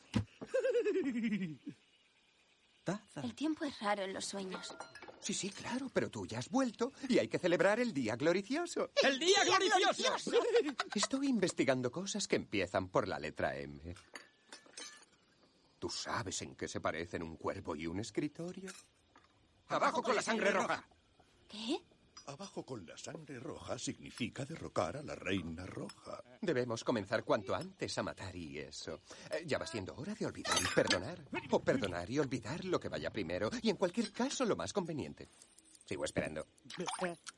[3.21, 4.75] El tiempo es raro en los sueños.
[5.19, 8.91] Sí, sí, claro, pero tú ya has vuelto y hay que celebrar el día gloricioso.
[9.03, 10.31] ¡El día gloricioso!
[10.95, 13.93] Estoy investigando cosas que empiezan por la letra M.
[15.79, 18.71] ¿Tú sabes en qué se parecen un cuervo y un escritorio?
[19.67, 20.87] ¡Abajo con la sangre roja!
[21.49, 21.81] ¿Qué?
[22.27, 26.21] Abajo con la sangre roja significa derrocar a la reina roja.
[26.41, 29.01] Debemos comenzar cuanto antes a matar y eso.
[29.31, 31.23] Eh, ya va siendo hora de olvidar y perdonar.
[31.51, 33.49] O perdonar y olvidar lo que vaya primero.
[33.61, 35.29] Y en cualquier caso, lo más conveniente.
[35.85, 36.45] Sigo esperando.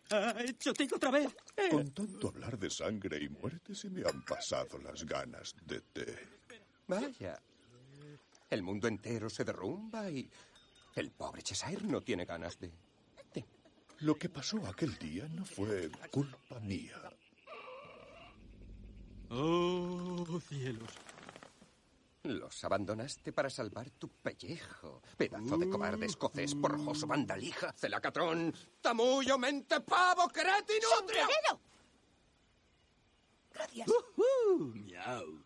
[0.09, 1.35] ¡Ha hecho tic otra vez!
[1.69, 6.17] Con tanto hablar de sangre y muerte se me han pasado las ganas de té.
[6.87, 7.39] Vaya.
[8.49, 10.27] El mundo entero se derrumba y
[10.95, 12.71] el pobre Cheshire no tiene ganas de...
[14.01, 16.97] Lo que pasó aquel día no fue culpa mía.
[19.29, 20.89] ¡Oh, cielos!
[22.23, 25.01] Los abandonaste para salvar tu pellejo.
[25.17, 30.87] Pedazo de cobarde escocés, porjoso, vandalija, celacatrón, tamullo, mente, pavo, crétino...
[30.97, 31.61] ¡Sombrerero!
[33.53, 33.87] Gracias.
[34.73, 35.45] miau.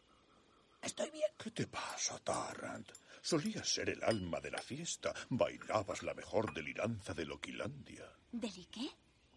[0.81, 1.31] Estoy bien.
[1.37, 2.91] ¿Qué te pasa, Tarrant?
[3.21, 5.13] Solías ser el alma de la fiesta.
[5.29, 8.05] Bailabas la mejor deliranza de Loquilandia.
[8.33, 8.89] ¿Deli qué?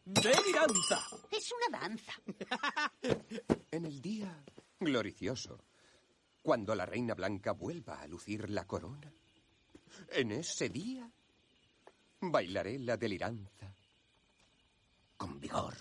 [0.07, 1.07] ¡Deliranza!
[1.31, 2.13] Es una danza.
[3.71, 4.43] En el día
[4.81, 5.59] gloricioso,
[6.41, 9.13] cuando la reina blanca vuelva a lucir la corona,
[10.13, 11.11] en ese día
[12.21, 13.75] bailaré la deliranza
[15.19, 15.75] con vigor.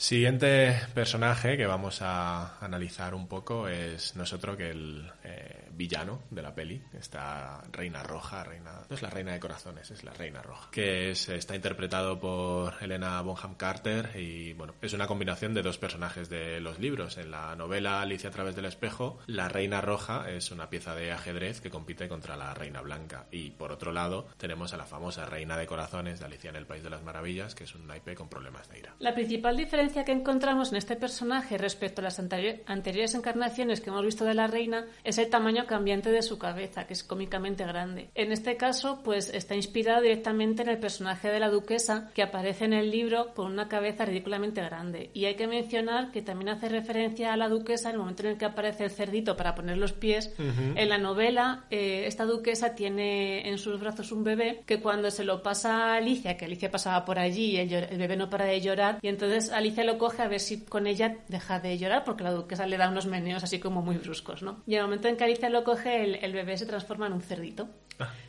[0.00, 6.40] Siguiente personaje que vamos a analizar un poco es nosotros que el eh, villano de
[6.40, 10.40] la peli, esta reina roja, reina no es la reina de corazones, es la reina
[10.40, 15.60] roja, que es, está interpretado por Elena Bonham Carter y bueno, es una combinación de
[15.60, 17.18] dos personajes de los libros.
[17.18, 21.12] En la novela Alicia a través del espejo, la reina roja es una pieza de
[21.12, 25.26] ajedrez que compite contra la reina blanca y por otro lado tenemos a la famosa
[25.26, 28.14] reina de corazones de Alicia en el País de las Maravillas, que es un naipe
[28.14, 28.94] con problemas de ira.
[28.98, 33.90] La principal diferencia que encontramos en este personaje respecto a las anteri- anteriores encarnaciones que
[33.90, 37.64] hemos visto de la reina es el tamaño cambiante de su cabeza, que es cómicamente
[37.64, 38.10] grande.
[38.14, 42.64] En este caso, pues está inspirado directamente en el personaje de la duquesa que aparece
[42.64, 45.10] en el libro con una cabeza ridículamente grande.
[45.14, 48.30] Y hay que mencionar que también hace referencia a la duquesa en el momento en
[48.30, 50.32] el que aparece el cerdito para poner los pies.
[50.38, 50.74] Ujú.
[50.76, 55.24] En la novela, eh, esta duquesa tiene en sus brazos un bebé que cuando se
[55.24, 58.44] lo pasa a Alicia, que Alicia pasaba por allí y el, el bebé no para
[58.44, 62.04] de llorar, y entonces Alicia lo coge a ver si con ella deja de llorar,
[62.04, 64.62] porque la duquesa le da unos meneos así como muy bruscos, ¿no?
[64.66, 67.22] Y el momento en que Alicia lo coge, el, el bebé se transforma en un
[67.22, 67.68] cerdito.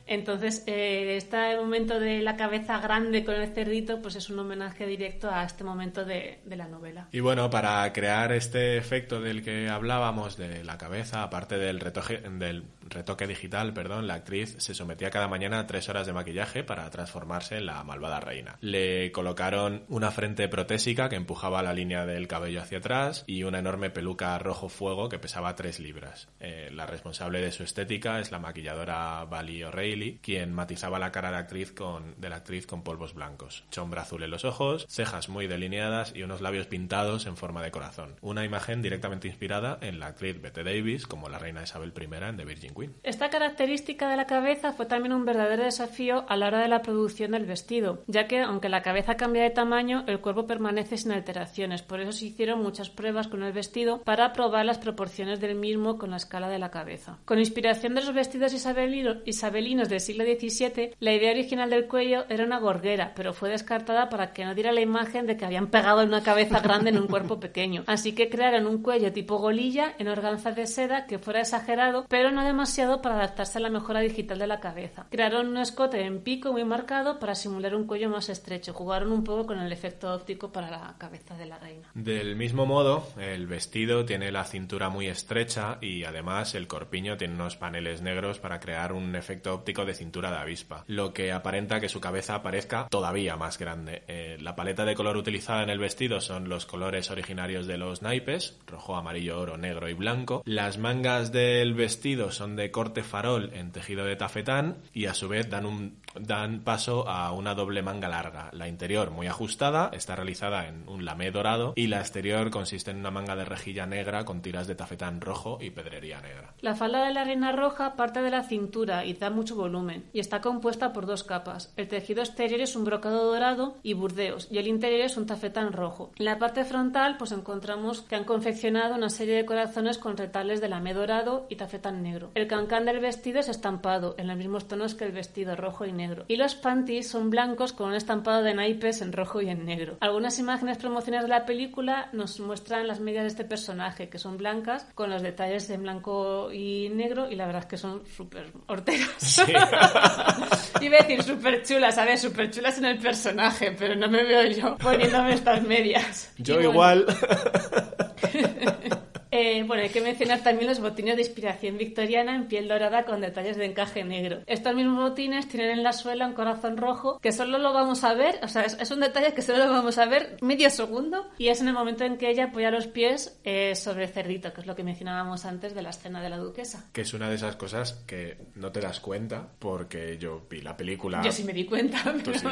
[0.05, 4.85] Entonces, eh, este momento de la cabeza grande con el cerdito, pues es un homenaje
[4.85, 7.07] directo a este momento de, de la novela.
[7.11, 12.17] Y bueno, para crear este efecto del que hablábamos de la cabeza, aparte del retoque,
[12.17, 16.63] del retoque digital, perdón, la actriz se sometía cada mañana a tres horas de maquillaje
[16.63, 18.57] para transformarse en la malvada reina.
[18.59, 23.59] Le colocaron una frente protésica que empujaba la línea del cabello hacia atrás y una
[23.59, 26.29] enorme peluca rojo fuego que pesaba tres libras.
[26.39, 31.31] Eh, la responsable de su estética es la maquilladora Vali O'Reilly, quien matizaba la cara
[31.31, 35.47] de, actriz con, la actriz con polvos blancos, sombra azul en los ojos, cejas muy
[35.47, 38.15] delineadas y unos labios pintados en forma de corazón.
[38.21, 42.37] Una imagen directamente inspirada en la actriz Bette Davis como la reina Isabel I en
[42.37, 42.93] The Virgin Queen.
[43.01, 46.83] Esta característica de la cabeza fue también un verdadero desafío a la hora de la
[46.83, 51.11] producción del vestido, ya que aunque la cabeza cambia de tamaño, el cuerpo permanece sin
[51.21, 51.81] alteraciones.
[51.81, 55.97] Por eso se hicieron muchas pruebas con el vestido para probar las proporciones del mismo
[55.97, 57.17] con la escala de la cabeza.
[57.25, 62.25] Con inspiración de los vestidos isabelino- isabelinos del siglo XVII, la idea original del cuello
[62.29, 65.67] era una gorguera, pero fue descartada para que no diera la imagen de que habían
[65.67, 67.83] pegado una cabeza grande en un cuerpo pequeño.
[67.87, 72.31] Así que crearon un cuello tipo golilla en organza de seda que fuera exagerado, pero
[72.31, 75.05] no demasiado para adaptarse a la mejora digital de la cabeza.
[75.11, 78.73] Crearon un escote en pico muy marcado para simular un cuello más estrecho.
[78.73, 81.87] Jugaron un poco con el efecto óptico para la cabeza de la reina.
[81.93, 87.35] Del mismo modo, el vestido tiene la cintura muy estrecha y además el corpiño tiene
[87.35, 91.79] unos paneles negros para crear un efecto óptico de cintura de avispa, lo que aparenta
[91.81, 94.03] que su cabeza parezca todavía más grande.
[94.07, 98.01] Eh, la paleta de color utilizada en el vestido son los colores originarios de los
[98.01, 100.41] naipes, rojo, amarillo, oro, negro y blanco.
[100.45, 105.27] Las mangas del vestido son de corte farol en tejido de tafetán y a su
[105.27, 108.49] vez dan un dan paso a una doble manga larga.
[108.53, 112.97] La interior muy ajustada, está realizada en un lamé dorado y la exterior consiste en
[112.97, 116.53] una manga de rejilla negra con tiras de tafetán rojo y pedrería negra.
[116.61, 120.19] La falda de la reina roja parte de la cintura y da mucho volumen y
[120.19, 121.73] está compuesta por dos capas.
[121.77, 125.73] El tejido exterior es un brocado dorado y burdeos y el interior es un tafetán
[125.73, 126.11] rojo.
[126.17, 130.61] En la parte frontal pues encontramos que han confeccionado una serie de corazones con retales
[130.61, 132.31] de lamé dorado y tafetán negro.
[132.35, 135.91] El cancán del vestido es estampado en los mismos tonos que el vestido rojo y
[135.91, 136.25] negro.
[136.27, 139.97] Y los panties son blancos con un estampado de naipes en rojo y en negro.
[139.99, 144.35] Algunas imágenes promocionales de la película nos muestran las medias de este personaje, que son
[144.35, 148.51] blancas, con los detalles en blanco y negro, y la verdad es que son súper
[148.67, 149.07] horteras.
[149.19, 149.43] Sí.
[150.81, 154.23] Iba a decir súper chulas, a ver, súper chulas en el personaje, pero no me
[154.23, 156.33] veo yo poniéndome estas medias.
[156.37, 157.05] Yo Y bueno, igual.
[159.31, 163.21] eh, bueno, hay que mencionar también los botines de inspiración victoriana en piel dorada con
[163.21, 164.39] detalles de encaje negro.
[164.47, 168.13] Estos mismos botines tienen en la suela un corazón rojo que solo lo vamos a
[168.13, 171.27] ver, o sea, es, es un detalle que solo lo vamos a ver medio segundo
[171.37, 174.53] y es en el momento en que ella apoya los pies eh, sobre el cerdito,
[174.53, 176.89] que es lo que mencionábamos antes de la escena de la duquesa.
[176.93, 180.75] Que es una de esas cosas que no te das cuenta porque yo vi la
[180.75, 181.21] película.
[181.23, 182.03] Yo sí me di cuenta.
[182.03, 182.47] Tú pero- sí.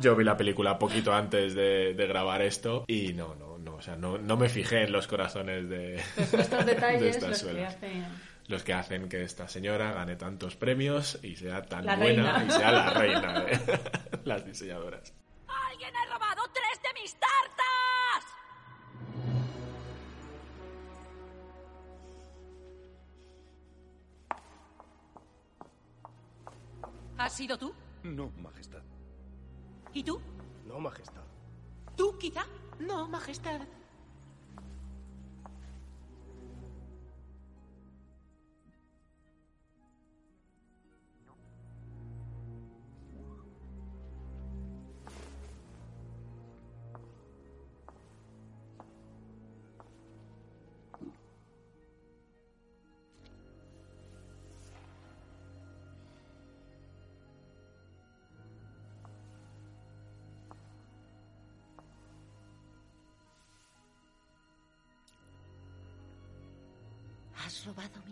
[0.00, 3.82] Yo vi la película poquito antes de, de grabar esto y no, no, no, o
[3.82, 7.38] sea, no, no me fijé en los corazones de, Pues estos de detalles estas los
[7.42, 7.74] que suelas.
[7.74, 8.04] hacen...
[8.48, 12.44] Los que hacen que esta señora gane tantos premios y sea tan La buena reina.
[12.46, 13.80] y sea la reina de
[14.24, 15.12] las diseñadoras.
[15.70, 18.24] ¡Alguien ha robado tres de mis tartas!
[27.16, 27.74] ¿Has sido tú?
[28.02, 28.82] No, Majestad.
[29.92, 30.20] ¿Y tú?
[30.66, 31.22] No, Majestad.
[31.98, 32.46] ¿Tú quizá?
[32.78, 33.60] No, Majestad.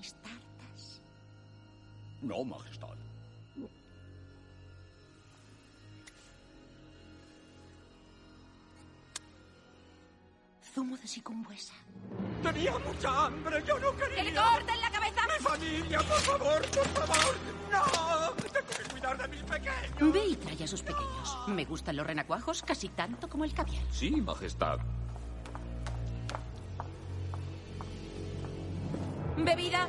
[0.06, 1.02] Robado mis tartas?
[2.22, 2.88] No, Majestad.
[10.74, 11.72] Zumo de sicumbuesa.
[12.42, 14.16] Tenía mucha hambre, yo no quería.
[14.16, 15.22] ¡Que le corten la cabeza!
[15.26, 17.34] ¡Mi familia, por favor, por favor!
[17.72, 18.32] ¡No!
[18.42, 20.12] Tengo que cuidar de mis pequeños.
[20.12, 21.38] Ve y trae a sus pequeños.
[21.48, 23.82] Me gustan los renacuajos casi tanto como el caviar.
[23.90, 24.80] Sí, Majestad.
[29.46, 29.88] ¿Bebida?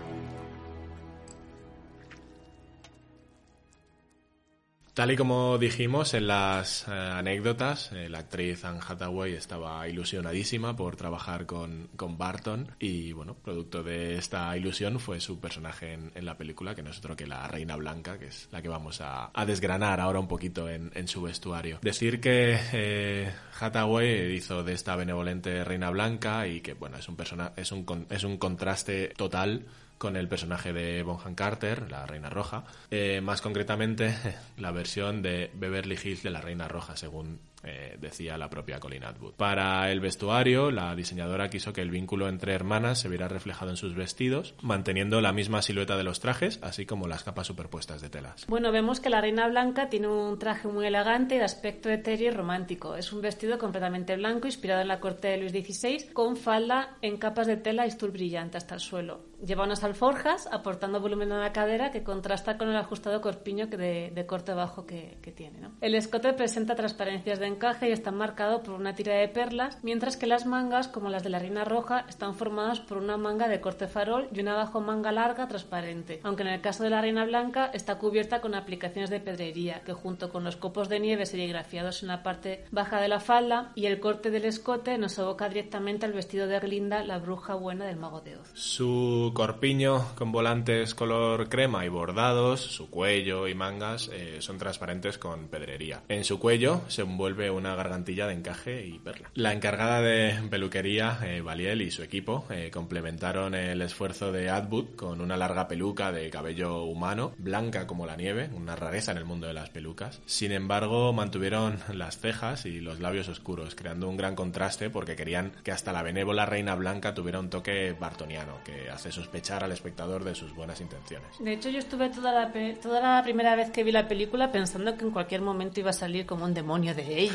[4.98, 10.76] Tal y como dijimos en las eh, anécdotas, eh, la actriz Anne Hathaway estaba ilusionadísima
[10.76, 16.26] por trabajar con, con Barton y, bueno, producto de esta ilusión fue su personaje en,
[16.26, 19.00] la película, que no es otro que la Reina Blanca, que es la que vamos
[19.00, 21.78] a, desgranar ahora un poquito en, su vestuario.
[21.84, 27.16] Decir que eh, Hathaway hizo de esta benevolente Reina Blanca y que, bueno, es un,
[27.16, 29.68] persona, es un, es un contraste total
[29.98, 34.16] con el personaje de Bonham Carter, la Reina Roja, eh, más concretamente
[34.58, 39.04] la versión de Beverly Hills de la Reina Roja, según eh, decía la propia Colin
[39.04, 39.34] Atwood.
[39.34, 43.78] Para el vestuario, la diseñadora quiso que el vínculo entre hermanas se viera reflejado en
[43.78, 48.10] sus vestidos, manteniendo la misma silueta de los trajes, así como las capas superpuestas de
[48.10, 48.46] telas.
[48.48, 52.32] Bueno, vemos que la Reina Blanca tiene un traje muy elegante y de aspecto etéreo
[52.32, 52.96] y romántico.
[52.96, 57.18] Es un vestido completamente blanco, inspirado en la corte de Luis XVI, con falda en
[57.18, 59.22] capas de tela y stul brillante hasta el suelo.
[59.46, 64.26] Lleva unas alforjas, aportando volumen a la cadera que contrasta con el ajustado corpiño de,
[64.28, 65.60] corte bajo que, tiene.
[65.82, 70.18] El escote presenta transparencias de encaje y está marcado por una tira de perlas, mientras
[70.18, 73.62] que las mangas, como las de la Reina Roja, están formadas por una manga de
[73.62, 77.26] corte farol y una bajo manga larga transparente, aunque en el caso de la Reina
[77.26, 82.02] Blanca está cubierta con aplicaciones de pedrería, que junto con los copos de nieve serigrafiados
[82.02, 86.06] en la parte baja de la falda y el corte del escote nos evoca directamente
[86.06, 88.52] al vestido de Glinda, la bruja buena del mago de Oz.
[88.54, 95.18] Su corpiño con volantes color crema y bordados, su cuello y mangas eh, son transparentes
[95.18, 96.02] con pedrería.
[96.08, 99.30] En su cuello se envuelve una gargantilla de encaje y perla.
[99.36, 104.96] La encargada de peluquería, eh, Valiel y su equipo eh, complementaron el esfuerzo de Atwood
[104.96, 109.26] con una larga peluca de cabello humano, blanca como la nieve, una rareza en el
[109.26, 110.22] mundo de las pelucas.
[110.26, 115.52] Sin embargo, mantuvieron las cejas y los labios oscuros, creando un gran contraste porque querían
[115.64, 120.24] que hasta la benévola reina blanca tuviera un toque bartoniano, que hace sospechar al espectador
[120.24, 121.30] de sus buenas intenciones.
[121.40, 124.98] De hecho, yo estuve toda la, toda la primera vez que vi la película pensando
[124.98, 127.27] que en cualquier momento iba a salir como un demonio de ella,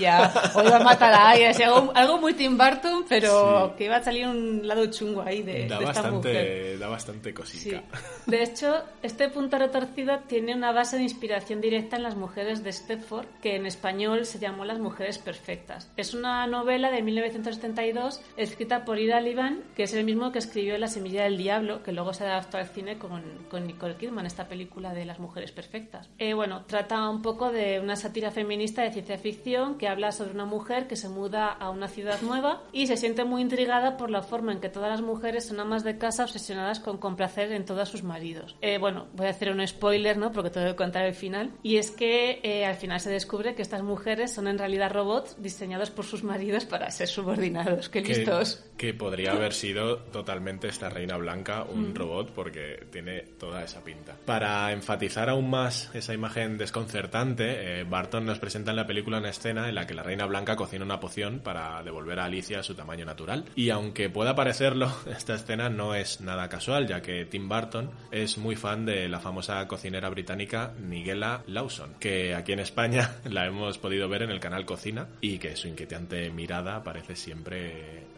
[0.55, 3.97] o iba a matar a alguien, así, algo, algo muy Tim Burton, pero que iba
[3.97, 6.34] a salir un lado chungo ahí de, da, de esta mujer.
[6.34, 7.34] bastante, da bastante Sí.
[7.34, 7.82] cosica.
[8.26, 12.72] De hecho, este punto retorcido tiene una base de inspiración directa en Las mujeres de
[12.72, 15.90] Stepford, que en español se llamó Las mujeres perfectas.
[15.97, 20.78] Es una novela de 1972 escrita por Ida Liban, que es el mismo que escribió
[20.78, 24.49] La semilla del diablo, que luego se adaptó al cine con, con Nicole Kidman, esta
[24.49, 26.09] película de Las mujeres perfectas.
[26.18, 30.30] Eh, bueno, trata un poco de una sátira feminista de ciencia ficción que habla sobre
[30.30, 34.12] una mujer que se muda a una ciudad nueva y se siente muy intrigada por
[34.12, 37.64] la forma en que todas las mujeres son amas de casa obsesionadas con complacer en
[37.64, 38.55] todos sus maridos.
[38.61, 40.30] Eh, bueno, voy a hacer un spoiler, ¿no?
[40.30, 41.51] Porque tengo que contar el final.
[41.64, 45.35] Y es que eh, al final se descubre que estas mujeres son en realidad robots
[45.43, 47.89] diseñados por sus maridos para ser subordinados.
[47.89, 48.64] ¡Qué listos!
[48.83, 51.95] Que podría haber sido totalmente esta reina blanca un Mm.
[51.95, 54.16] robot porque tiene toda esa pinta.
[54.26, 59.28] Para enfatizar aún más esa imagen desconcertante, eh, Barton nos presenta en la película una
[59.30, 62.62] escena en la que la reina blanca cocina una poción para devolver a Alicia a
[62.64, 63.45] su tamaño natural.
[63.55, 68.37] Y aunque pueda parecerlo, esta escena no es nada casual, ya que Tim Burton es
[68.37, 73.78] muy fan de la famosa cocinera británica Nigella Lawson, que aquí en España la hemos
[73.78, 78.11] podido ver en el canal Cocina y que su inquietante mirada parece siempre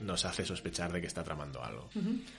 [0.00, 1.88] nos hace sospechar de que está tramando algo.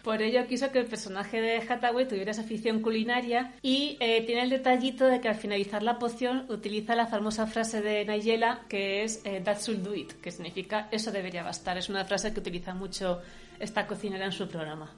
[0.03, 4.43] Por ello quiso que el personaje de Hathaway tuviera esa afición culinaria y eh, tiene
[4.43, 9.03] el detallito de que al finalizar la poción utiliza la famosa frase de Nigella que
[9.03, 11.77] es eh, That should do it, que significa eso debería bastar.
[11.77, 13.21] Es una frase que utiliza mucho
[13.59, 14.93] esta cocinera en su programa.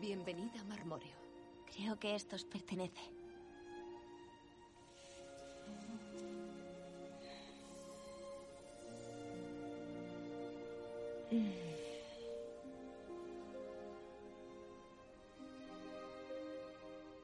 [0.00, 1.14] Bienvenida, Marmorio.
[1.74, 3.00] Creo que esto os pertenece.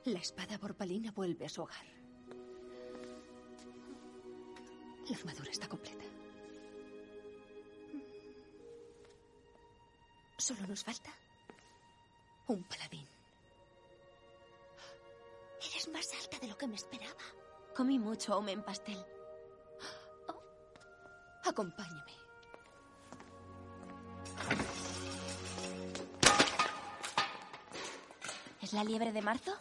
[0.05, 1.87] La espada borbalina vuelve a su hogar.
[5.09, 6.05] La armadura está completa.
[10.39, 11.11] Solo nos falta
[12.49, 13.07] un paladín.
[15.61, 17.23] Eres más alta de lo que me esperaba.
[17.77, 18.99] Comí mucho aume en pastel.
[21.45, 22.30] Acompáñame.
[28.61, 29.53] ¿Es la liebre de marzo?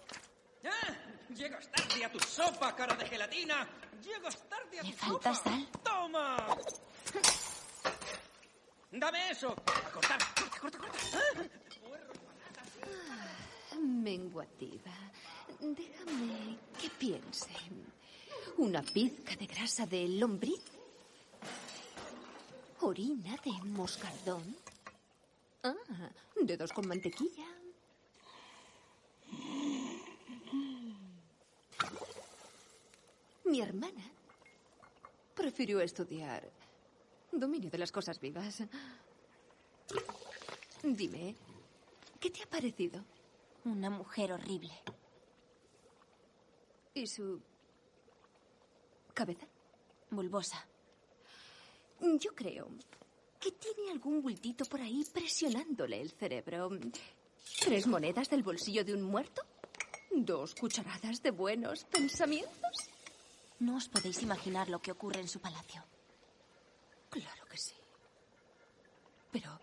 [0.65, 0.93] ¡Ah!
[1.35, 3.67] Llegas tarde a tu sopa, cara de gelatina.
[4.03, 5.49] Llegas tarde a ¿Le tu falta sopa.
[5.49, 5.67] sal?
[5.83, 6.47] ¡Toma!
[8.91, 9.51] ¡Dame eso!
[9.53, 10.19] ¡A cortar!
[10.35, 10.97] ¡Corta, corta, corta!
[13.71, 13.75] ¡Ah!
[13.79, 14.91] Menguativa.
[15.59, 17.49] Déjame que piense.
[18.57, 20.61] ¿Una pizca de grasa de lombriz?
[22.81, 24.55] ¿Orina de moscardón?
[25.61, 25.75] Ah,
[26.41, 27.45] dedos con mantequilla.
[33.43, 34.03] Mi hermana
[35.35, 36.49] prefirió estudiar
[37.31, 38.63] dominio de las cosas vivas.
[40.83, 41.35] Dime,
[42.19, 43.03] ¿qué te ha parecido?
[43.65, 44.71] Una mujer horrible.
[46.93, 47.41] ¿Y su
[49.13, 49.45] cabeza?
[50.09, 50.65] Bulbosa.
[51.99, 52.69] Yo creo
[53.39, 56.69] que tiene algún bultito por ahí presionándole el cerebro.
[57.59, 59.41] ¿Tres monedas del bolsillo de un muerto?
[60.11, 62.89] ¿Dos cucharadas de buenos pensamientos?
[63.59, 65.83] No os podéis imaginar lo que ocurre en su palacio.
[67.09, 67.75] Claro que sí.
[69.31, 69.59] Pero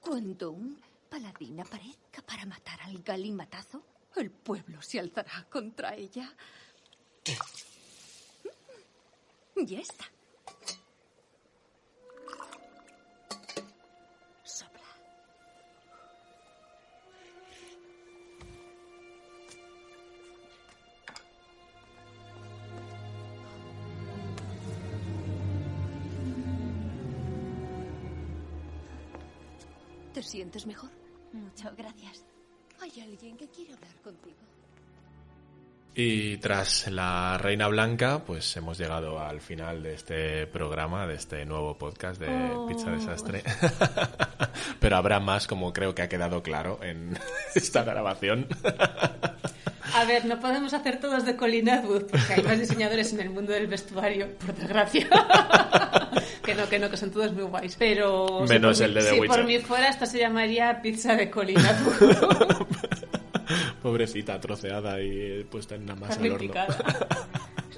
[0.00, 3.82] cuando un paladín aparezca para matar al galimatazo,
[4.16, 6.32] el pueblo se alzará contra ella.
[9.56, 10.13] Ya está.
[30.54, 30.90] Sientes mejor?
[31.32, 32.24] Muchas gracias.
[32.80, 34.36] Hay alguien que quiere hablar contigo.
[35.96, 41.44] Y tras la Reina Blanca, pues hemos llegado al final de este programa, de este
[41.44, 42.66] nuevo podcast de Oh.
[42.66, 43.42] Pizza Desastre.
[44.80, 47.16] Pero habrá más, como creo que ha quedado claro en
[47.54, 48.46] esta grabación.
[49.94, 53.30] A ver, no podemos hacer todos de Colin Atwood porque hay más diseñadores en el
[53.30, 55.08] mundo del vestuario, por desgracia.
[56.44, 57.76] que no, que no, que son todos muy guays.
[57.78, 58.42] Pero.
[58.46, 59.36] si Menos por el de The Si Witcher.
[59.36, 62.66] por mí fuera, esto se llamaría pizza de Colin Atwood.
[63.82, 66.54] Pobrecita, troceada y puesta en una masa al horno.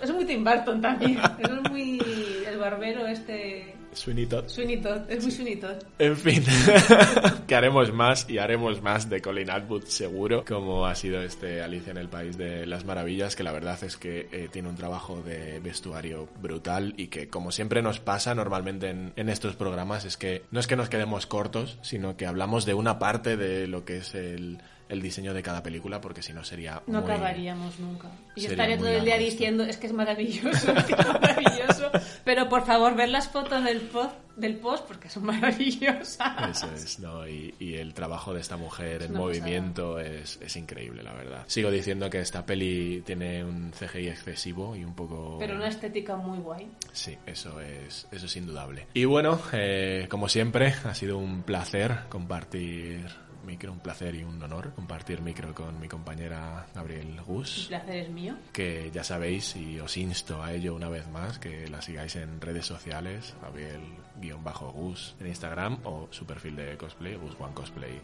[0.02, 1.18] Es muy Tim Burton también.
[1.38, 1.98] Es muy.
[2.46, 3.74] El barbero este.
[3.97, 4.44] Sweeney Todd.
[4.47, 5.76] Sweeney Todd, es muy Sweeney Todd.
[5.99, 6.44] En fin,
[7.47, 11.90] que haremos más y haremos más de Colin Atwood seguro, como ha sido este Alicia
[11.90, 15.22] en el País de las Maravillas, que la verdad es que eh, tiene un trabajo
[15.22, 20.16] de vestuario brutal y que como siempre nos pasa normalmente en, en estos programas es
[20.16, 23.84] que no es que nos quedemos cortos, sino que hablamos de una parte de lo
[23.84, 24.59] que es el
[24.89, 28.76] el diseño de cada película porque si no sería no muy- acabaríamos nunca y estaría
[28.78, 29.30] todo el día esto.
[29.30, 31.91] diciendo es que es maravilloso es que es maravilloso
[32.24, 36.99] pero por favor ver las fotos del post del post porque son maravillosas Eso es,
[37.01, 37.26] ¿no?
[37.26, 41.45] Y, y el trabajo de esta mujer en una movimiento es, es increíble, la verdad.
[41.47, 45.37] Sigo diciendo que esta peli tiene un CGI excesivo y un poco...
[45.39, 48.87] pero una estética muy guay Sí, eso es, eso es indudable.
[48.92, 53.07] Y bueno, eh, como siempre, ha sido un placer compartir
[53.46, 57.96] micro, un placer y un honor compartir micro con mi compañera Gabriel el Gus placer
[57.96, 58.34] es mío.
[58.52, 62.40] que ya sabéis y os insto a ello una vez más que la sigáis en
[62.40, 68.00] redes sociales Gabriel-Gus en Instagram o su perfil de cosplay Gus One Cosplay eh,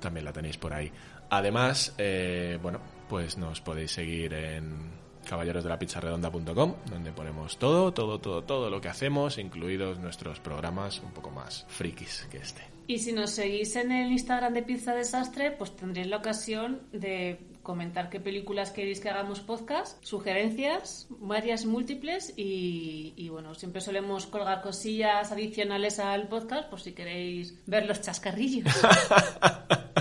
[0.00, 0.90] también la tenéis por ahí.
[1.30, 4.90] Además eh, bueno pues nos podéis seguir en
[5.28, 11.30] caballerosdelapizarredonda.com donde ponemos todo, todo, todo, todo lo que hacemos incluidos nuestros programas un poco
[11.30, 15.76] más frikis que este Y si nos seguís en el Instagram de Pizza Desastre, pues
[15.76, 23.12] tendréis la ocasión de comentar qué películas queréis que hagamos podcast, sugerencias, varias múltiples y,
[23.14, 28.72] y, bueno, siempre solemos colgar cosillas adicionales al podcast por si queréis ver los chascarrillos.